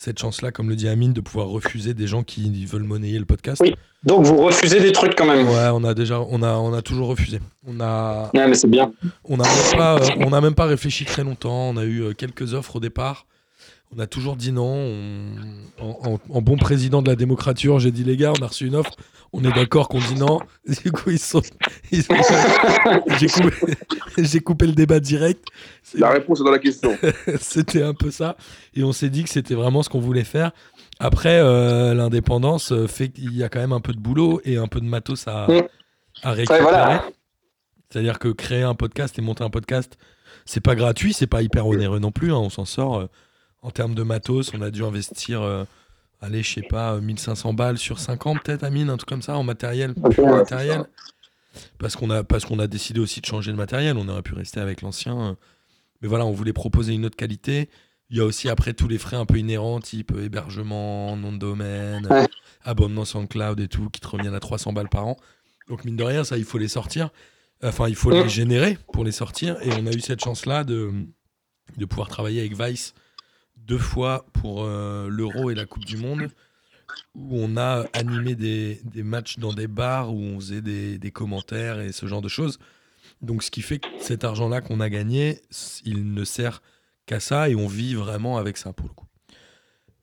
cette 0.00 0.20
chance-là, 0.20 0.52
comme 0.52 0.68
le 0.70 0.76
dit 0.76 0.88
Amine, 0.88 1.12
de 1.12 1.20
pouvoir 1.20 1.48
refuser 1.48 1.92
des 1.92 2.06
gens 2.06 2.22
qui 2.22 2.64
veulent 2.66 2.84
monnayer 2.84 3.18
le 3.18 3.24
podcast. 3.24 3.60
Oui. 3.60 3.74
Donc 4.04 4.24
vous 4.24 4.36
refusez 4.36 4.78
des 4.78 4.92
trucs 4.92 5.16
quand 5.16 5.26
même. 5.26 5.48
Ouais, 5.48 5.68
on 5.72 5.82
a 5.82 5.92
déjà, 5.92 6.20
on 6.20 6.40
a, 6.42 6.52
on 6.54 6.72
a 6.72 6.82
toujours 6.82 7.08
refusé. 7.08 7.40
On 7.66 7.80
a, 7.80 8.30
Ouais, 8.32 8.46
mais 8.46 8.54
c'est 8.54 8.70
bien. 8.70 8.92
on 9.24 9.40
a 9.40 9.42
même 9.42 9.76
pas, 9.76 9.96
euh, 10.00 10.06
on 10.20 10.32
a 10.32 10.40
même 10.40 10.54
pas 10.54 10.66
réfléchi 10.66 11.04
très 11.04 11.24
longtemps. 11.24 11.68
On 11.70 11.76
a 11.76 11.84
eu 11.84 12.02
euh, 12.04 12.12
quelques 12.12 12.54
offres 12.54 12.76
au 12.76 12.80
départ. 12.80 13.26
On 13.94 13.98
a 14.00 14.06
toujours 14.06 14.36
dit 14.36 14.52
non. 14.52 14.74
On- 15.80 15.84
en, 15.84 16.12
en- 16.14 16.20
en 16.30 16.42
bon 16.42 16.56
président 16.56 17.00
de 17.02 17.08
la 17.08 17.16
démocrature, 17.16 17.78
j'ai 17.78 17.90
dit 17.90 18.04
les 18.04 18.16
gars, 18.16 18.32
on 18.38 18.42
a 18.42 18.46
reçu 18.46 18.66
une 18.66 18.74
offre. 18.76 18.92
On 19.32 19.42
est 19.44 19.52
d'accord 19.52 19.88
qu'on 19.88 19.98
dit 20.00 20.14
non. 20.14 20.40
Du 20.84 20.92
coup, 20.92 21.10
ils 21.10 21.18
sont, 21.18 21.42
ils 21.90 22.02
sont- 22.02 22.14
j'ai 23.18 23.28
coupé, 23.28 23.56
j'ai 24.18 24.40
coupé 24.40 24.66
le 24.66 24.72
débat 24.72 25.00
direct. 25.00 25.44
C'est- 25.82 25.98
La 25.98 26.10
réponse 26.10 26.40
est 26.40 26.44
dans 26.44 26.50
la 26.50 26.58
question. 26.58 26.96
c'était 27.40 27.82
un 27.82 27.94
peu 27.94 28.10
ça. 28.10 28.36
Et 28.74 28.82
on 28.84 28.92
s'est 28.92 29.10
dit 29.10 29.24
que 29.24 29.30
c'était 29.30 29.54
vraiment 29.54 29.82
ce 29.82 29.88
qu'on 29.88 30.00
voulait 30.00 30.24
faire. 30.24 30.52
Après, 31.00 31.38
euh, 31.38 31.94
l'indépendance 31.94 32.72
euh, 32.72 32.86
fait 32.88 33.08
qu'il 33.08 33.34
y 33.36 33.42
a 33.44 33.48
quand 33.48 33.60
même 33.60 33.72
un 33.72 33.80
peu 33.80 33.92
de 33.92 34.00
boulot 34.00 34.40
et 34.44 34.56
un 34.56 34.66
peu 34.66 34.80
de 34.80 34.86
matos 34.86 35.28
à, 35.28 35.46
Mm. 35.48 35.62
à 36.24 36.32
récupérer. 36.32 36.60
voilà. 36.62 37.04
C'est-à-dire 37.90 38.18
que 38.18 38.28
créer 38.28 38.62
un 38.64 38.74
podcast 38.74 39.18
et 39.18 39.22
monter 39.22 39.44
un 39.44 39.50
podcast, 39.50 39.96
c'est 40.44 40.60
pas 40.60 40.74
gratuit, 40.74 41.12
c'est 41.14 41.26
pas 41.26 41.40
hyper 41.42 41.66
onéreux 41.66 42.00
non 42.00 42.10
plus. 42.10 42.32
hein, 42.32 42.36
on 42.38 42.50
s'en 42.50 42.64
sort. 42.66 43.08
Euh, 43.62 43.66
en 43.66 43.70
termes 43.70 43.94
de 43.94 44.02
matos, 44.02 44.52
on 44.54 44.62
a 44.62 44.70
dû 44.70 44.84
investir, 44.84 45.42
euh, 45.42 45.64
allez, 46.20 46.42
je 46.42 46.54
sais 46.54 46.62
pas, 46.62 46.94
euh, 46.94 47.00
1500 47.00 47.52
balles 47.54 47.78
sur 47.78 47.98
5 47.98 48.26
ans 48.26 48.34
peut-être, 48.36 48.64
Amine, 48.64 48.90
un 48.90 48.96
truc 48.96 49.08
comme 49.08 49.22
ça, 49.22 49.36
en 49.36 49.42
matériel. 49.42 49.94
Pur 49.94 50.24
ouais, 50.24 50.30
matériel. 50.32 50.84
Parce 51.78 51.96
qu'on 51.96 52.10
a, 52.10 52.22
parce 52.24 52.44
qu'on 52.44 52.58
a 52.58 52.66
décidé 52.66 53.00
aussi 53.00 53.20
de 53.20 53.26
changer 53.26 53.50
de 53.50 53.56
matériel. 53.56 53.96
On 53.96 54.08
aurait 54.08 54.22
pu 54.22 54.34
rester 54.34 54.60
avec 54.60 54.82
l'ancien. 54.82 55.18
euh, 55.30 55.34
Mais 56.02 56.08
voilà, 56.08 56.24
on 56.24 56.30
voulait 56.32 56.52
proposer 56.52 56.92
une 56.92 57.04
autre 57.04 57.16
qualité. 57.16 57.68
Il 58.10 58.16
y 58.16 58.20
a 58.20 58.24
aussi 58.24 58.48
après 58.48 58.72
tous 58.74 58.88
les 58.88 58.96
frais 58.98 59.16
un 59.16 59.26
peu 59.26 59.38
inhérents, 59.38 59.80
type 59.80 60.12
euh, 60.12 60.24
hébergement, 60.24 61.16
nom 61.16 61.32
de 61.32 61.38
domaine, 61.38 62.06
Ouais. 62.10 62.28
abonnement 62.64 63.04
SoundCloud 63.04 63.58
et 63.60 63.68
tout, 63.68 63.90
qui 63.90 64.00
te 64.00 64.06
reviennent 64.08 64.34
à 64.34 64.40
300 64.40 64.72
balles 64.72 64.88
par 64.88 65.06
an. 65.06 65.16
Donc 65.68 65.84
mine 65.84 65.96
de 65.96 66.04
rien, 66.04 66.22
ça, 66.24 66.38
il 66.38 66.44
faut 66.44 66.58
les 66.58 66.68
sortir. 66.68 67.10
Enfin, 67.62 67.88
il 67.88 67.96
faut 67.96 68.10
Mm. 68.10 68.22
les 68.22 68.28
générer 68.28 68.78
pour 68.92 69.04
les 69.04 69.12
sortir. 69.12 69.56
Et 69.62 69.70
on 69.72 69.86
a 69.86 69.90
eu 69.90 70.00
cette 70.00 70.22
chance-là 70.22 70.62
de, 70.64 70.92
de 71.76 71.84
pouvoir 71.86 72.08
travailler 72.08 72.40
avec 72.40 72.56
Vice 72.58 72.94
deux 73.68 73.78
fois 73.78 74.26
pour 74.32 74.64
euh, 74.64 75.08
l'Euro 75.08 75.50
et 75.50 75.54
la 75.54 75.66
Coupe 75.66 75.84
du 75.84 75.96
Monde, 75.96 76.28
où 77.14 77.38
on 77.38 77.56
a 77.56 77.84
animé 77.92 78.34
des, 78.34 78.80
matchs 79.02 79.38
dans 79.38 79.52
des 79.52 79.68
bars, 79.68 80.12
où 80.12 80.18
on 80.18 80.40
faisait 80.40 80.62
des, 80.62 81.10
commentaires 81.12 81.78
et 81.78 81.92
ce 81.92 82.06
genre 82.06 82.22
de 82.22 82.28
choses. 82.28 82.58
Donc 83.22 83.42
ce 83.42 83.50
qui 83.50 83.62
fait 83.62 83.78
que 83.78 83.88
cet 84.00 84.24
argent-là 84.24 84.60
qu'on 84.60 84.80
a 84.80 84.88
gagné, 84.88 85.42
il 85.84 86.12
ne 86.12 86.24
sert 86.24 86.62
qu'à 87.06 87.20
ça 87.20 87.48
et 87.48 87.54
on 87.54 87.68
vit 87.68 87.94
vraiment 87.94 88.38
avec 88.38 88.56
ça 88.56 88.72
pour 88.72 88.88
le 88.88 88.94
coup. 88.94 89.06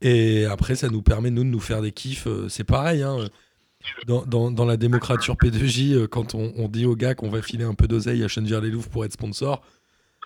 Et 0.01 0.45
après, 0.45 0.75
ça 0.75 0.89
nous 0.89 1.01
permet, 1.01 1.31
nous, 1.31 1.43
de 1.43 1.49
nous 1.49 1.59
faire 1.59 1.81
des 1.81 1.91
kiffs. 1.91 2.27
Euh, 2.27 2.49
C'est 2.49 2.63
pareil, 2.63 3.01
hein, 3.01 3.17
euh, 3.19 3.29
dans, 4.25 4.65
la 4.65 4.77
démocrature 4.77 5.35
P2J, 5.35 5.93
euh, 5.93 6.07
quand 6.07 6.35
on, 6.35 6.67
dit 6.67 6.85
aux 6.85 6.95
gars 6.95 7.15
qu'on 7.15 7.29
va 7.29 7.41
filer 7.41 7.63
un 7.63 7.73
peu 7.73 7.87
d'oseille 7.87 8.23
à 8.23 8.27
Chenvière-les-Louvres 8.27 8.89
pour 8.89 9.05
être 9.05 9.13
sponsor, 9.13 9.61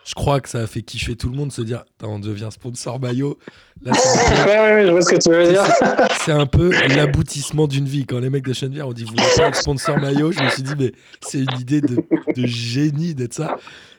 je 0.06 0.14
crois 0.16 0.40
que 0.42 0.50
ça 0.50 0.60
a 0.60 0.68
fait 0.68 0.82
kiffer 0.82 1.16
tout 1.16 1.30
le 1.30 1.36
monde 1.36 1.50
de 1.50 1.54
se 1.54 1.62
dire 1.62 1.84
on 2.04 2.20
devient 2.20 2.50
sponsor 2.52 3.00
maillot. 3.00 3.38
Là, 3.82 3.94
c'est 3.94 4.20
un 4.40 4.44
peu- 4.46 4.50
Ouais, 4.50 4.58
ouais, 4.58 4.74
ouais, 4.76 4.86
je 4.88 4.92
vois 4.92 5.02
ce 5.02 5.10
que 5.10 5.18
tu 5.22 5.30
veux 5.30 5.48
dire. 5.48 5.64
c'est 6.26 6.32
un 6.32 6.46
peu 6.46 6.72
l'aboutissement 6.96 7.68
d'une 7.68 7.86
vie. 7.86 8.06
Quand 8.06 8.20
les 8.20 8.30
mecs 8.30 8.46
de 8.46 8.54
Chenvière 8.54 8.88
ont 8.88 8.94
dit 8.94 9.04
vous 9.04 9.12
voulez 9.12 9.24
pas 9.38 9.48
être 9.50 9.56
sponsor 9.56 9.98
maillot, 10.00 10.32
je 10.32 10.42
me 10.44 10.50
suis 10.50 10.64
dit 10.64 10.74
mais 10.80 10.92
c'est 11.22 11.40
une 11.40 11.60
idée 11.60 11.82
de, 11.82 11.98
de 12.36 12.48
génie 12.48 13.14
d'être 13.14 13.34
ça. 13.34 13.58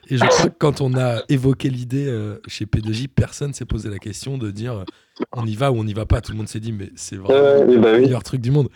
Et 0.09 0.17
je 0.17 0.25
crois 0.25 0.49
que 0.49 0.55
quand 0.57 0.81
on 0.81 0.97
a 0.97 1.21
évoqué 1.29 1.69
l'idée 1.69 2.05
euh, 2.07 2.39
chez 2.47 2.65
P2J, 2.65 3.07
personne 3.07 3.53
s'est 3.53 3.65
posé 3.65 3.89
la 3.89 3.99
question 3.99 4.37
de 4.37 4.51
dire 4.51 4.73
euh, 4.73 4.83
on 5.31 5.45
y 5.45 5.55
va 5.55 5.71
ou 5.71 5.77
on 5.77 5.83
n'y 5.85 5.93
va 5.93 6.05
pas. 6.05 6.19
Tout 6.19 6.33
le 6.33 6.37
monde 6.39 6.49
s'est 6.49 6.59
dit 6.59 6.73
mais 6.73 6.89
c'est 6.95 7.15
vraiment 7.15 7.39
bah 7.39 7.63
le 7.63 7.79
oui. 7.79 8.01
meilleur 8.01 8.23
truc 8.23 8.41
du 8.41 8.51
monde. 8.51 8.67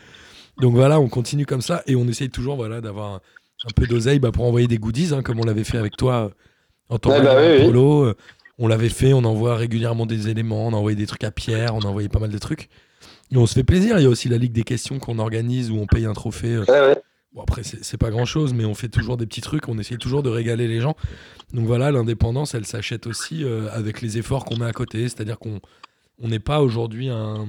Donc 0.61 0.73
voilà, 0.75 1.01
on 1.01 1.09
continue 1.09 1.45
comme 1.45 1.61
ça 1.61 1.83
et 1.87 1.97
on 1.97 2.07
essaye 2.07 2.29
toujours 2.29 2.55
voilà, 2.55 2.79
d'avoir 2.79 3.15
un, 3.15 3.21
un 3.65 3.71
peu 3.75 3.85
d'oseille 3.87 4.19
bah, 4.19 4.31
pour 4.31 4.45
envoyer 4.45 4.67
des 4.67 4.77
goodies, 4.77 5.13
hein, 5.13 5.21
comme 5.21 5.39
on 5.41 5.43
l'avait 5.43 5.65
fait 5.65 5.77
avec 5.77 5.97
toi 5.97 6.31
en 6.89 6.97
tant 6.99 7.11
que 7.17 7.23
bah 7.23 7.35
oui, 7.39 7.65
polo. 7.65 8.13
On 8.57 8.67
l'avait 8.67 8.89
fait, 8.89 9.11
on 9.11 9.25
envoie 9.25 9.55
régulièrement 9.57 10.05
des 10.05 10.29
éléments, 10.29 10.67
on 10.67 10.73
a 10.73 10.77
envoyé 10.77 10.95
des 10.95 11.07
trucs 11.07 11.25
à 11.25 11.31
Pierre, 11.31 11.75
on 11.75 11.81
a 11.81 11.87
envoyé 11.87 12.07
pas 12.07 12.19
mal 12.19 12.29
de 12.29 12.37
trucs. 12.37 12.69
Et 13.31 13.37
on 13.37 13.45
se 13.47 13.53
fait 13.53 13.65
plaisir. 13.65 13.97
Il 13.99 14.03
y 14.03 14.05
a 14.05 14.09
aussi 14.09 14.29
la 14.29 14.37
Ligue 14.37 14.53
des 14.53 14.63
questions 14.63 14.97
qu'on 14.99 15.19
organise 15.19 15.71
où 15.71 15.77
on 15.77 15.87
paye 15.87 16.05
un 16.05 16.13
trophée. 16.13 16.53
euh, 16.53 16.63
Ouais, 16.65 16.79
ouais. 16.79 17.01
Bon, 17.33 17.41
après, 17.41 17.63
c'est 17.63 17.83
c'est 17.83 17.97
pas 17.97 18.11
grand 18.11 18.23
chose, 18.23 18.53
mais 18.53 18.63
on 18.63 18.73
fait 18.73 18.87
toujours 18.87 19.17
des 19.17 19.25
petits 19.25 19.41
trucs, 19.41 19.67
on 19.67 19.77
essaye 19.77 19.97
toujours 19.97 20.23
de 20.23 20.29
régaler 20.29 20.69
les 20.69 20.79
gens. 20.79 20.95
Donc 21.53 21.65
voilà, 21.65 21.91
l'indépendance, 21.91 22.55
elle 22.55 22.65
s'achète 22.65 23.07
aussi 23.07 23.43
euh, 23.43 23.67
avec 23.73 24.01
les 24.01 24.17
efforts 24.17 24.45
qu'on 24.45 24.55
met 24.55 24.65
à 24.65 24.71
côté. 24.71 25.01
C'est-à-dire 25.09 25.37
qu'on 25.37 25.59
on 26.21 26.29
n'est 26.29 26.39
pas 26.39 26.61
aujourd'hui 26.61 27.09
un, 27.09 27.45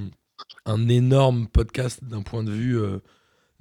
un 0.64 0.88
énorme 0.88 1.46
podcast 1.46 2.01
d'un 2.03 2.22
point 2.22 2.42
de 2.42 2.51
vue 2.51 2.77
euh, 2.77 2.99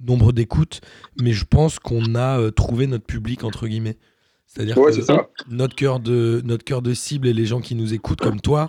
nombre 0.00 0.32
d'écoutes, 0.32 0.80
mais 1.20 1.32
je 1.32 1.44
pense 1.44 1.78
qu'on 1.78 2.16
a 2.16 2.40
euh, 2.40 2.50
trouvé 2.50 2.88
notre 2.88 3.06
public, 3.06 3.44
entre 3.44 3.68
guillemets. 3.68 3.96
C'est-à-dire 4.46 4.78
Ouais, 4.78 4.92
que 4.92 5.02
ça. 5.02 5.28
notre 5.50 5.74
cœur 5.76 6.00
de 6.00 6.40
notre 6.44 6.64
cœur 6.64 6.82
de 6.82 6.94
cible 6.94 7.28
et 7.28 7.32
les 7.32 7.46
gens 7.46 7.60
qui 7.60 7.74
nous 7.74 7.92
écoutent 7.94 8.20
comme 8.20 8.40
toi 8.40 8.68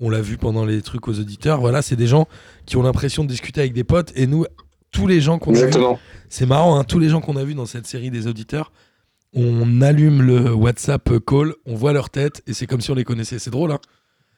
on 0.00 0.10
l'a 0.10 0.20
vu 0.20 0.36
pendant 0.38 0.64
les 0.64 0.80
trucs 0.80 1.08
aux 1.08 1.18
auditeurs 1.18 1.60
voilà 1.60 1.82
c'est 1.82 1.96
des 1.96 2.06
gens 2.06 2.28
qui 2.66 2.76
ont 2.76 2.82
l'impression 2.82 3.24
de 3.24 3.28
discuter 3.28 3.60
avec 3.60 3.72
des 3.72 3.84
potes 3.84 4.12
et 4.16 4.26
nous 4.26 4.46
tous 4.90 5.06
les 5.06 5.20
gens 5.20 5.38
qu'on 5.38 5.50
a 5.54 5.58
Exactement. 5.58 5.98
c'est 6.28 6.46
marrant, 6.46 6.78
hein, 6.78 6.84
tous 6.84 6.98
les 6.98 7.08
gens 7.10 7.20
qu'on 7.20 7.36
a 7.36 7.44
vus 7.44 7.54
dans 7.54 7.66
cette 7.66 7.86
série 7.86 8.10
des 8.10 8.26
auditeurs, 8.26 8.72
on 9.34 9.82
allume 9.82 10.22
le 10.22 10.54
WhatsApp 10.54 11.10
call, 11.26 11.52
on 11.66 11.74
voit 11.74 11.92
leur 11.92 12.08
tête 12.08 12.42
et 12.46 12.54
c'est 12.54 12.66
comme 12.66 12.80
si 12.80 12.90
on 12.90 12.94
les 12.94 13.04
connaissait. 13.04 13.38
C'est 13.38 13.50
drôle, 13.50 13.70
hein 13.72 13.80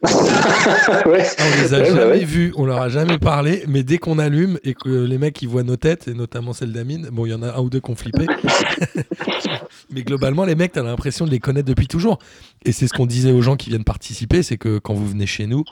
ouais. 0.02 1.26
On 1.38 1.62
les 1.62 1.74
a 1.74 1.78
Ouais, 1.78 1.82
bah 1.82 1.84
jamais 1.84 2.04
ouais. 2.04 2.24
vus, 2.24 2.52
on 2.56 2.64
leur 2.64 2.80
a 2.80 2.88
jamais 2.88 3.18
parlé, 3.18 3.64
mais 3.68 3.82
dès 3.82 3.98
qu'on 3.98 4.18
allume 4.18 4.58
et 4.64 4.74
que 4.74 4.88
les 4.88 5.18
mecs 5.18 5.40
ils 5.42 5.48
voient 5.48 5.62
nos 5.62 5.76
têtes, 5.76 6.08
et 6.08 6.14
notamment 6.14 6.52
celle 6.52 6.72
d'Amine, 6.72 7.08
bon, 7.12 7.26
il 7.26 7.30
y 7.30 7.34
en 7.34 7.42
a 7.42 7.52
un 7.52 7.60
ou 7.60 7.68
deux 7.68 7.80
qui 7.80 7.90
ont 7.90 7.96
flippé. 7.96 8.26
mais 9.90 10.02
globalement, 10.02 10.44
les 10.44 10.54
mecs, 10.54 10.72
t'as 10.72 10.82
l'impression 10.82 11.26
de 11.26 11.30
les 11.30 11.38
connaître 11.38 11.68
depuis 11.68 11.86
toujours. 11.86 12.18
Et 12.64 12.72
c'est 12.72 12.86
ce 12.88 12.94
qu'on 12.94 13.06
disait 13.06 13.32
aux 13.32 13.42
gens 13.42 13.56
qui 13.56 13.68
viennent 13.70 13.84
participer, 13.84 14.42
c'est 14.42 14.56
que 14.56 14.78
quand 14.78 14.94
vous 14.94 15.06
venez 15.06 15.26
chez 15.26 15.46
nous, 15.46 15.64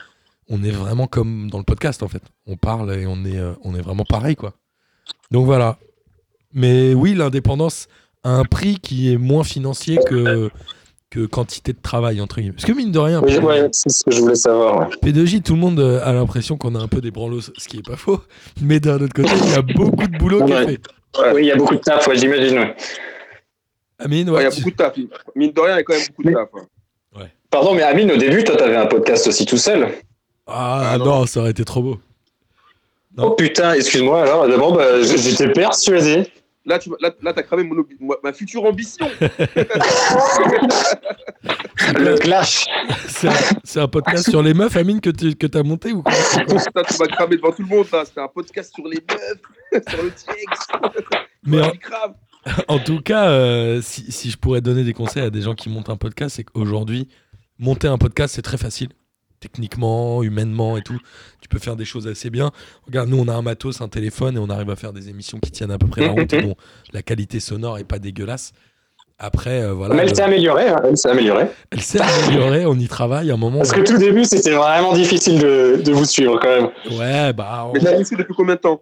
on 0.49 0.63
est 0.63 0.71
vraiment 0.71 1.07
comme 1.07 1.51
dans 1.51 1.59
le 1.59 1.65
podcast 1.65 2.03
en 2.03 2.09
fait. 2.09 2.23
On 2.47 2.57
parle 2.57 2.93
et 2.95 3.07
on 3.07 3.25
est, 3.25 3.39
euh, 3.39 3.53
on 3.63 3.75
est 3.75 3.83
vraiment 3.83 4.05
pareil 4.05 4.37
quoi. 4.37 4.55
Donc 5.31 5.47
voilà. 5.47 5.79
Mais 6.53 6.95
oui, 6.95 7.15
l'indépendance 7.15 7.89
a 8.25 8.31
un 8.31 8.45
prix 8.45 8.79
qui 8.79 9.13
est 9.13 9.19
moins 9.19 9.45
financier 9.45 9.99
que, 10.09 10.51
que 11.11 11.25
quantité 11.27 11.73
de 11.73 11.79
travail 11.81 12.21
entre 12.21 12.37
guillemets. 12.37 12.53
Parce 12.53 12.67
que 12.67 12.73
mine 12.73 12.93
de 12.93 12.99
rien, 12.99 13.23
Oui, 13.23 13.37
ouais, 13.39 13.69
c'est 13.73 13.89
ce 13.91 14.05
que 14.05 14.11
je 14.11 14.21
voulais 14.21 14.35
savoir. 14.35 14.81
ouais. 14.81 14.87
P2J, 15.03 15.43
tout 15.43 15.55
le 15.55 15.61
monde 15.61 15.81
euh, 15.81 16.01
a 16.05 16.13
l'impression 16.13 16.57
qu'on 16.59 16.75
a 16.75 16.79
un 16.81 16.89
peu 16.89 17.01
des 17.01 17.11
branlos, 17.11 17.41
ce 17.41 17.69
qui 17.69 17.79
est 17.79 17.87
pas 17.87 17.97
faux. 17.97 18.21
Mais 18.61 18.79
d'un 18.81 18.97
autre 19.01 19.15
côté, 19.15 19.31
il 19.45 19.51
y 19.51 19.55
a 19.55 19.63
beaucoup 19.63 20.07
de 20.07 20.19
boulot 20.19 20.45
qui 20.45 20.53
est 20.53 20.67
fait. 20.67 20.81
Oui, 21.35 21.43
il 21.43 21.47
y 21.47 21.53
a 21.53 21.57
beaucoup 21.57 21.75
de 21.77 21.81
taf, 21.81 22.07
ouais, 22.09 22.17
j'imagine. 22.17 22.59
ouais. 22.59 22.77
Amine, 23.99 24.29
Ouais, 24.31 24.37
ouais, 24.37 24.43
Il 24.43 24.45
y 24.45 24.47
a 24.47 24.51
tu- 24.51 24.61
beaucoup 24.61 24.71
de 24.71 24.77
taf. 24.77 24.97
Mine 25.35 25.53
de 25.53 25.61
rien, 25.61 25.75
il 25.75 25.77
y 25.77 25.81
a 25.81 25.83
quand 25.83 25.95
même 25.95 26.07
beaucoup 26.09 26.23
de 26.25 26.33
taf. 26.35 26.49
Pardon, 27.51 27.75
mais 27.75 27.83
Amine, 27.83 28.13
au 28.13 28.17
début, 28.19 28.45
toi, 28.45 28.57
t'avais 28.57 28.77
un 28.77 28.85
podcast 28.87 29.27
aussi 29.27 29.47
tout 29.47 29.57
seul. 29.57 29.89
Ah, 30.47 30.91
Ah, 30.93 30.99
non. 30.99 31.05
non. 31.07 31.27
ça 31.27 31.41
aurait 31.41 31.51
été 31.53 31.65
trop 31.65 31.81
beau. 31.83 31.99
Non. 33.17 33.29
Oh 33.29 33.31
putain, 33.31 33.73
excuse-moi, 33.73 34.23
alors 34.23 34.47
d'abord, 34.47 34.75
bah, 34.77 35.01
j'étais 35.03 35.49
persuadé. 35.51 36.31
Là, 36.69 36.79
tu 36.79 36.91
là, 37.01 37.11
là, 37.23 37.33
as 37.35 37.43
cramé 37.43 37.65
mon, 37.65 37.83
ma 38.23 38.33
future 38.35 38.63
ambition. 38.65 39.09
Le 41.95 42.19
clash. 42.19 42.67
C'est 43.65 43.81
un, 43.81 43.89
podcast 43.89 44.29
sur 44.29 44.43
les 44.43 44.53
meufs, 44.53 44.77
Amine, 44.77 45.01
que 45.01 45.09
tu 45.09 45.35
que 45.35 45.47
as 45.57 45.63
monté 45.63 45.93
ou 45.93 46.03
quoi 46.03 46.13
Ça, 46.13 46.43
tu 46.87 46.95
vas 46.99 47.07
cramer 47.07 47.37
devant 47.37 47.53
tout 47.53 47.63
le 47.63 47.69
monde. 47.69 47.87
là. 47.91 48.05
C'était 48.05 48.21
un 48.21 48.29
podcast 48.29 48.75
sur 48.75 48.87
les 48.87 48.99
meufs, 49.11 49.41
sur 49.89 50.03
le 50.03 50.11
TX. 50.11 50.67
Mais 51.45 51.63
en 52.69 52.79
tout 52.79 53.01
cas, 53.01 53.31
euh, 53.31 53.81
si, 53.81 54.13
si 54.13 54.31
je 54.31 54.37
pourrais 54.37 54.61
donner 54.61 54.85
des 54.85 54.93
conseils 54.93 55.23
à 55.23 55.31
des 55.31 55.41
gens 55.41 55.55
qui 55.55 55.71
montent 55.71 55.89
un 55.89 55.97
podcast, 55.97 56.37
c'est 56.37 56.45
qu'aujourd'hui, 56.45 57.09
monter 57.59 57.89
un 57.89 57.97
podcast, 57.97 58.35
c'est 58.35 58.43
très 58.43 58.59
facile. 58.59 58.91
Techniquement, 59.41 60.23
humainement 60.23 60.77
et 60.77 60.83
tout. 60.83 60.99
Tu 61.41 61.49
peux 61.49 61.59
faire 61.59 61.77
des 61.77 61.85
choses 61.85 62.07
assez 62.09 62.29
bien. 62.31 62.51
Regarde, 62.87 63.09
nous, 63.09 63.19
on 63.19 63.29
a 63.29 63.33
un 63.35 63.43
matos, 63.43 63.81
un 63.81 63.89
téléphone 63.89 64.37
et 64.37 64.41
on 64.41 64.51
arrive 64.51 64.71
à 64.71 64.77
faire 64.77 64.93
des 64.93 65.09
émissions 65.09 65.39
qui 65.39 65.51
tiennent 65.53 65.71
à 65.71 65.79
peu 65.79 65.87
près 65.87 66.03
la 66.07 66.13
route. 66.13 66.35
la 66.93 67.03
qualité 67.03 67.39
sonore 67.41 67.79
est 67.79 67.85
pas 67.85 67.99
dégueulasse. 68.01 68.53
Après, 69.21 69.63
euh, 69.63 69.73
voilà. 69.73 69.95
Mais 69.95 70.03
elle 70.03 70.09
le- 70.11 70.15
s'est 70.15 70.23
améliorée, 70.23 70.69
hein, 70.69 70.77
elle 70.85 70.97
s'est 70.97 71.09
améliorée. 71.09 71.47
Elle 71.71 71.81
s'est 71.81 72.01
améliorée, 72.01 72.67
on 72.67 72.75
y 72.77 72.87
travaille. 72.87 73.31
À 73.31 73.35
un 73.35 73.37
moment. 73.37 73.59
Parce 73.59 73.73
que 73.73 73.81
tout 73.81 73.99
début, 73.99 74.25
c'était 74.25 74.53
vraiment 74.53 74.93
difficile 74.93 75.39
de, 75.41 75.81
de 75.85 75.93
vous 75.93 76.05
suivre 76.05 76.39
quand 76.41 76.49
même. 76.49 76.71
Ouais, 76.99 77.33
bah. 77.33 77.67
on- 77.69 77.73
Mais 77.73 77.81
t'as 77.81 77.97
depuis 77.99 78.35
combien 78.37 78.55
de 78.55 78.61
temps? 78.61 78.81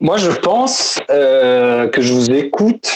Moi, 0.00 0.16
je 0.16 0.30
pense 0.30 1.00
euh, 1.10 1.88
que 1.88 2.00
je 2.00 2.12
vous 2.12 2.30
écoute 2.30 2.88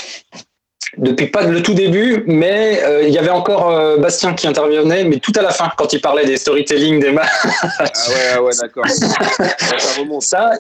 depuis 0.99 1.27
pas 1.29 1.45
le 1.47 1.63
tout 1.63 1.75
début, 1.75 2.23
mais 2.27 2.83
euh, 2.83 3.03
il 3.03 3.13
y 3.15 3.19
avait 3.19 3.31
encore 3.31 3.71
euh, 3.71 3.97
Bastien 3.97 4.35
qui 4.35 4.47
intervenait, 4.47 5.05
mais 5.05 5.19
tout 5.19 5.33
à 5.37 5.43
la 5.43 5.51
fin, 5.51 5.71
quand 5.77 5.93
il 5.93 6.01
parlait 6.01 6.27
des 6.27 6.37
storytelling, 6.37 7.01
des 7.01 7.13
matchs, 7.13 7.29
Ah 7.63 7.85
ouais, 7.85 7.89
ah 8.35 8.43
ouais, 8.43 8.53
d'accord. 8.61 8.87
Ça 8.89 10.01
remonte. 10.01 10.23
ça. 10.23 10.53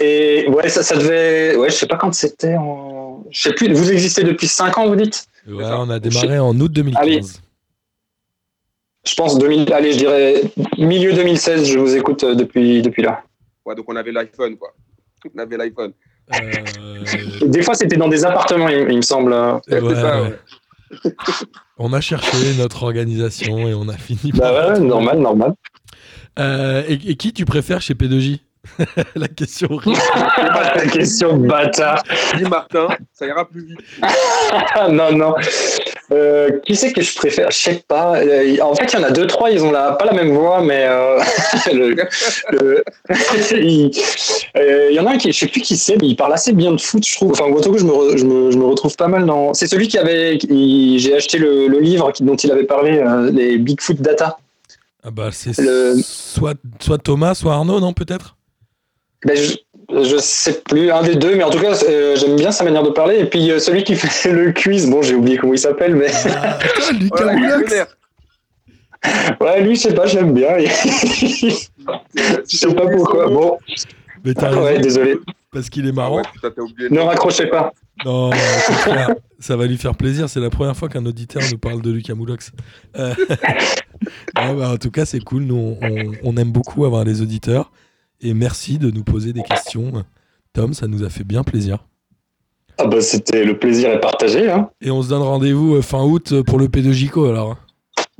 Et 0.00 0.46
ouais, 0.48 0.68
ça, 0.68 0.82
ça 0.82 0.96
devait. 0.96 1.56
Ouais, 1.56 1.70
je 1.70 1.74
sais 1.74 1.86
pas 1.86 1.96
quand 1.96 2.14
c'était. 2.14 2.54
En... 2.54 3.24
Je 3.30 3.40
sais 3.42 3.52
plus. 3.52 3.72
Vous 3.72 3.90
existez 3.90 4.22
depuis 4.22 4.46
5 4.46 4.78
ans, 4.78 4.86
vous 4.88 4.94
dites? 4.96 5.26
Ouais, 5.48 5.64
on 5.64 5.90
a 5.90 5.98
démarré 5.98 6.38
en 6.38 6.58
août 6.60 6.70
2015. 6.72 7.42
Je 9.04 9.14
pense 9.14 9.38
2000. 9.38 9.72
Allez, 9.72 9.92
je 9.92 9.98
dirais 9.98 10.42
milieu 10.76 11.12
2016. 11.12 11.64
Je 11.64 11.78
vous 11.78 11.96
écoute 11.96 12.22
euh, 12.22 12.34
depuis 12.34 12.82
depuis 12.82 13.02
là. 13.02 13.22
Ouais, 13.64 13.74
donc 13.74 13.86
on 13.88 13.96
avait 13.96 14.12
l'iPhone, 14.12 14.56
quoi. 14.56 14.72
On 15.34 15.38
avait 15.38 15.56
l'iPhone. 15.56 15.92
Euh, 16.34 17.46
Des 17.46 17.62
fois, 17.62 17.74
c'était 17.74 17.96
dans 17.96 18.08
des 18.08 18.24
appartements, 18.24 18.68
il, 18.68 18.86
il 18.90 18.96
me 18.96 19.02
semble. 19.02 19.32
Ouais, 19.32 19.80
ouais, 19.80 19.94
c'est 19.94 20.00
ça, 20.00 20.22
ouais. 20.22 20.38
On 21.78 21.92
a 21.92 22.00
cherché 22.00 22.54
notre 22.58 22.82
organisation 22.82 23.68
et 23.68 23.74
on 23.74 23.88
a 23.88 23.96
fini 23.96 24.32
par. 24.32 24.52
Bah 24.52 24.72
ouais, 24.72 24.80
normal, 24.80 25.18
normal. 25.18 25.54
Euh, 26.38 26.82
et, 26.88 26.94
et 27.10 27.16
qui 27.16 27.32
tu 27.32 27.44
préfères 27.44 27.80
chez 27.80 27.94
P2J 27.94 28.40
La 29.14 29.28
question. 29.28 29.68
La 30.36 30.86
question 30.86 31.36
de 31.38 31.46
bâtard. 31.46 32.02
Dis 32.36 32.44
Martin, 32.44 32.88
ça 33.12 33.26
ira 33.26 33.48
plus 33.48 33.64
vite. 33.66 33.78
Non, 34.90 35.12
non. 35.12 35.34
Euh, 36.10 36.58
qui 36.64 36.74
c'est 36.74 36.92
que 36.92 37.02
je 37.02 37.14
préfère? 37.14 37.50
Je 37.50 37.58
sais 37.58 37.84
pas. 37.86 38.16
Euh, 38.20 38.56
En 38.62 38.74
fait, 38.74 38.86
il 38.92 38.98
y 38.98 39.02
en 39.02 39.04
a 39.04 39.10
deux, 39.10 39.26
trois, 39.26 39.50
ils 39.50 39.62
ont 39.62 39.70
la, 39.70 39.92
pas 39.92 40.06
la 40.06 40.12
même 40.14 40.32
voix, 40.32 40.62
mais 40.62 40.86
euh, 40.88 41.18
le- 41.72 41.90
le- 42.52 42.84
il 43.52 43.90
euh, 44.56 44.90
y 44.92 44.98
en 45.00 45.06
a 45.06 45.10
un 45.12 45.18
qui, 45.18 45.30
je 45.32 45.38
sais 45.38 45.46
plus 45.48 45.60
qui 45.60 45.76
c'est, 45.76 45.96
mais 46.00 46.08
il 46.08 46.16
parle 46.16 46.32
assez 46.32 46.52
bien 46.54 46.72
de 46.72 46.80
foot, 46.80 47.06
je 47.06 47.14
trouve. 47.14 47.32
Enfin, 47.32 47.50
Gotoku, 47.50 47.78
je 47.78 47.84
me, 47.84 47.92
re- 47.92 48.16
je 48.16 48.24
me, 48.24 48.50
je 48.50 48.56
me 48.56 48.64
retrouve 48.64 48.96
pas 48.96 49.08
mal 49.08 49.26
dans. 49.26 49.52
C'est 49.52 49.66
celui 49.66 49.88
qui 49.88 49.98
avait. 49.98 50.38
J'ai 50.40 51.14
acheté 51.14 51.36
le, 51.38 51.68
le 51.68 51.78
livre 51.80 52.10
dont 52.20 52.36
il 52.36 52.50
avait 52.52 52.64
parlé, 52.64 52.98
euh, 52.98 53.30
les 53.30 53.58
Bigfoot 53.58 54.00
Data. 54.00 54.38
Ah 55.04 55.10
bah 55.10 55.28
c'est 55.30 55.56
Le- 55.58 55.94
soit, 56.02 56.54
soit 56.80 56.98
Thomas, 56.98 57.34
soit 57.34 57.52
Arnaud, 57.52 57.80
non 57.80 57.92
peut-être? 57.92 58.36
Ben, 59.26 59.36
je, 59.36 59.56
je 60.04 60.16
sais 60.18 60.60
plus, 60.62 60.90
un 60.90 61.02
des 61.02 61.16
deux, 61.16 61.34
mais 61.34 61.42
en 61.42 61.50
tout 61.50 61.58
cas, 61.60 61.74
euh, 61.88 62.14
j'aime 62.16 62.36
bien 62.36 62.52
sa 62.52 62.62
manière 62.64 62.82
de 62.82 62.90
parler. 62.90 63.18
Et 63.18 63.24
puis 63.24 63.50
euh, 63.50 63.58
celui 63.58 63.82
qui 63.84 63.96
fait 63.96 64.32
le 64.32 64.52
quiz, 64.52 64.88
bon, 64.88 65.02
j'ai 65.02 65.14
oublié 65.14 65.38
comment 65.38 65.54
il 65.54 65.58
s'appelle, 65.58 65.94
mais 65.96 66.06
ah, 66.36 66.58
putain, 66.60 66.92
Lucas 66.98 67.32
millionnaire. 67.34 67.86
ouais, 69.40 69.62
lui, 69.62 69.74
je 69.76 69.80
sais 69.80 69.94
pas, 69.94 70.06
j'aime 70.06 70.32
bien. 70.34 70.56
je 70.58 71.66
sais 72.46 72.74
pas 72.74 72.86
pourquoi. 72.86 73.28
Bon, 73.28 73.58
Mais 74.24 74.34
t'as 74.34 74.52
ouais, 74.54 74.70
raison, 74.70 74.80
désolé. 74.82 75.18
parce 75.52 75.68
qu'il 75.70 75.86
est 75.86 75.90
Ah 75.90 75.94
marrant. 75.94 76.16
ouais, 76.18 76.22
putain, 76.32 76.62
oublié. 76.62 76.90
Ne 76.90 77.00
raccrochez 77.00 77.46
pas. 77.46 77.72
Non, 78.04 78.30
ça 79.40 79.56
va 79.56 79.66
lui 79.66 79.76
faire 79.76 79.94
plaisir. 79.96 80.28
C'est 80.28 80.38
la 80.40 80.50
première 80.50 80.76
fois 80.76 80.88
qu'un 80.88 81.04
auditeur 81.06 81.42
nous 81.50 81.58
parle 81.58 81.82
de 81.82 81.90
Lucas 81.90 82.14
Moulox. 82.14 82.52
Euh, 82.96 83.12
ouais, 83.28 84.54
bah, 84.54 84.70
en 84.72 84.76
tout 84.76 84.90
cas, 84.92 85.04
c'est 85.04 85.18
cool. 85.20 85.42
Nous, 85.44 85.76
on, 85.80 86.12
on 86.22 86.36
aime 86.36 86.52
beaucoup 86.52 86.84
avoir 86.84 87.04
des 87.04 87.22
auditeurs. 87.22 87.72
Et 88.20 88.34
merci 88.34 88.78
de 88.78 88.90
nous 88.90 89.04
poser 89.04 89.32
des 89.32 89.42
questions. 89.42 90.04
Tom, 90.52 90.74
ça 90.74 90.86
nous 90.86 91.04
a 91.04 91.08
fait 91.10 91.24
bien 91.24 91.42
plaisir. 91.44 91.84
Ah 92.78 92.86
bah, 92.86 93.00
c'était 93.00 93.44
le 93.44 93.58
plaisir 93.58 93.90
est 93.90 94.00
partagé. 94.00 94.50
Hein. 94.50 94.70
Et 94.80 94.90
on 94.90 95.02
se 95.02 95.08
donne 95.08 95.22
rendez-vous 95.22 95.76
euh, 95.76 95.82
fin 95.82 96.02
août 96.04 96.32
euh, 96.32 96.42
pour 96.42 96.58
le 96.58 96.66
P2Jico 96.68 97.28
alors. 97.28 97.52
hein. 97.52 97.58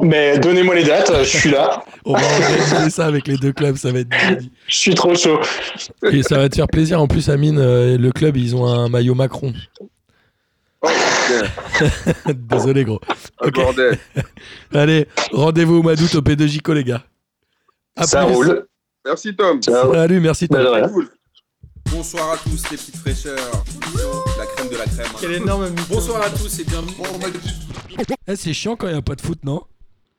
Mais 0.00 0.38
donnez-moi 0.38 0.76
les 0.76 0.84
dates, 0.84 1.12
je 1.24 1.36
suis 1.38 1.50
là. 1.50 1.82
On 2.04 2.12
va 2.12 2.20
organiser 2.24 2.90
ça 2.90 3.06
avec 3.06 3.26
les 3.26 3.36
deux 3.36 3.52
clubs, 3.52 3.76
ça 3.76 3.90
va 3.90 3.98
être 4.00 4.08
dit. 4.38 4.50
Je 4.68 4.74
suis 4.76 4.94
trop 4.94 5.14
chaud. 5.16 5.40
Et 6.12 6.22
ça 6.22 6.38
va 6.38 6.48
te 6.48 6.54
faire 6.54 6.68
plaisir. 6.68 7.00
En 7.00 7.08
plus, 7.08 7.28
Amine, 7.28 7.58
euh, 7.58 7.98
le 7.98 8.12
club, 8.12 8.36
ils 8.36 8.54
ont 8.54 8.64
un 8.66 8.88
maillot 8.88 9.14
Macron. 9.16 9.52
Oh, 10.82 10.88
Désolé, 12.32 12.84
gros. 12.84 13.00
un 13.40 13.48
Ok. 13.48 13.54
bordel. 13.56 13.98
Allez, 14.74 15.06
rendez-vous 15.32 15.76
au 15.78 15.82
mois 15.82 15.96
d'août 15.96 16.14
au 16.14 16.20
P2Jico, 16.20 16.72
les 16.74 16.84
gars. 16.84 17.02
À 17.96 18.04
Ça 18.06 18.24
plus. 18.24 18.34
roule. 18.34 18.66
Merci, 19.08 19.34
Tom. 19.34 19.62
Ciao. 19.62 19.94
Salut, 19.94 20.20
merci. 20.20 20.48
Tom. 20.48 20.90
Cool. 20.92 21.08
Bonsoir 21.90 22.32
à 22.32 22.36
tous 22.36 22.70
les 22.70 22.76
petites 22.76 22.96
fraîcheurs. 22.96 23.64
La 24.38 24.44
crème 24.44 24.68
de 24.68 24.76
la 24.76 24.84
crème. 24.84 25.32
énorme 25.32 25.70
Bonsoir 25.88 26.20
à 26.20 26.28
tous 26.28 26.58
et 26.58 26.64
bienvenue. 26.64 26.92
Eh, 28.26 28.36
c'est 28.36 28.52
chiant 28.52 28.76
quand 28.76 28.86
il 28.86 28.92
n'y 28.92 28.98
a 28.98 29.02
pas 29.02 29.14
de 29.14 29.22
foot, 29.22 29.38
non? 29.44 29.62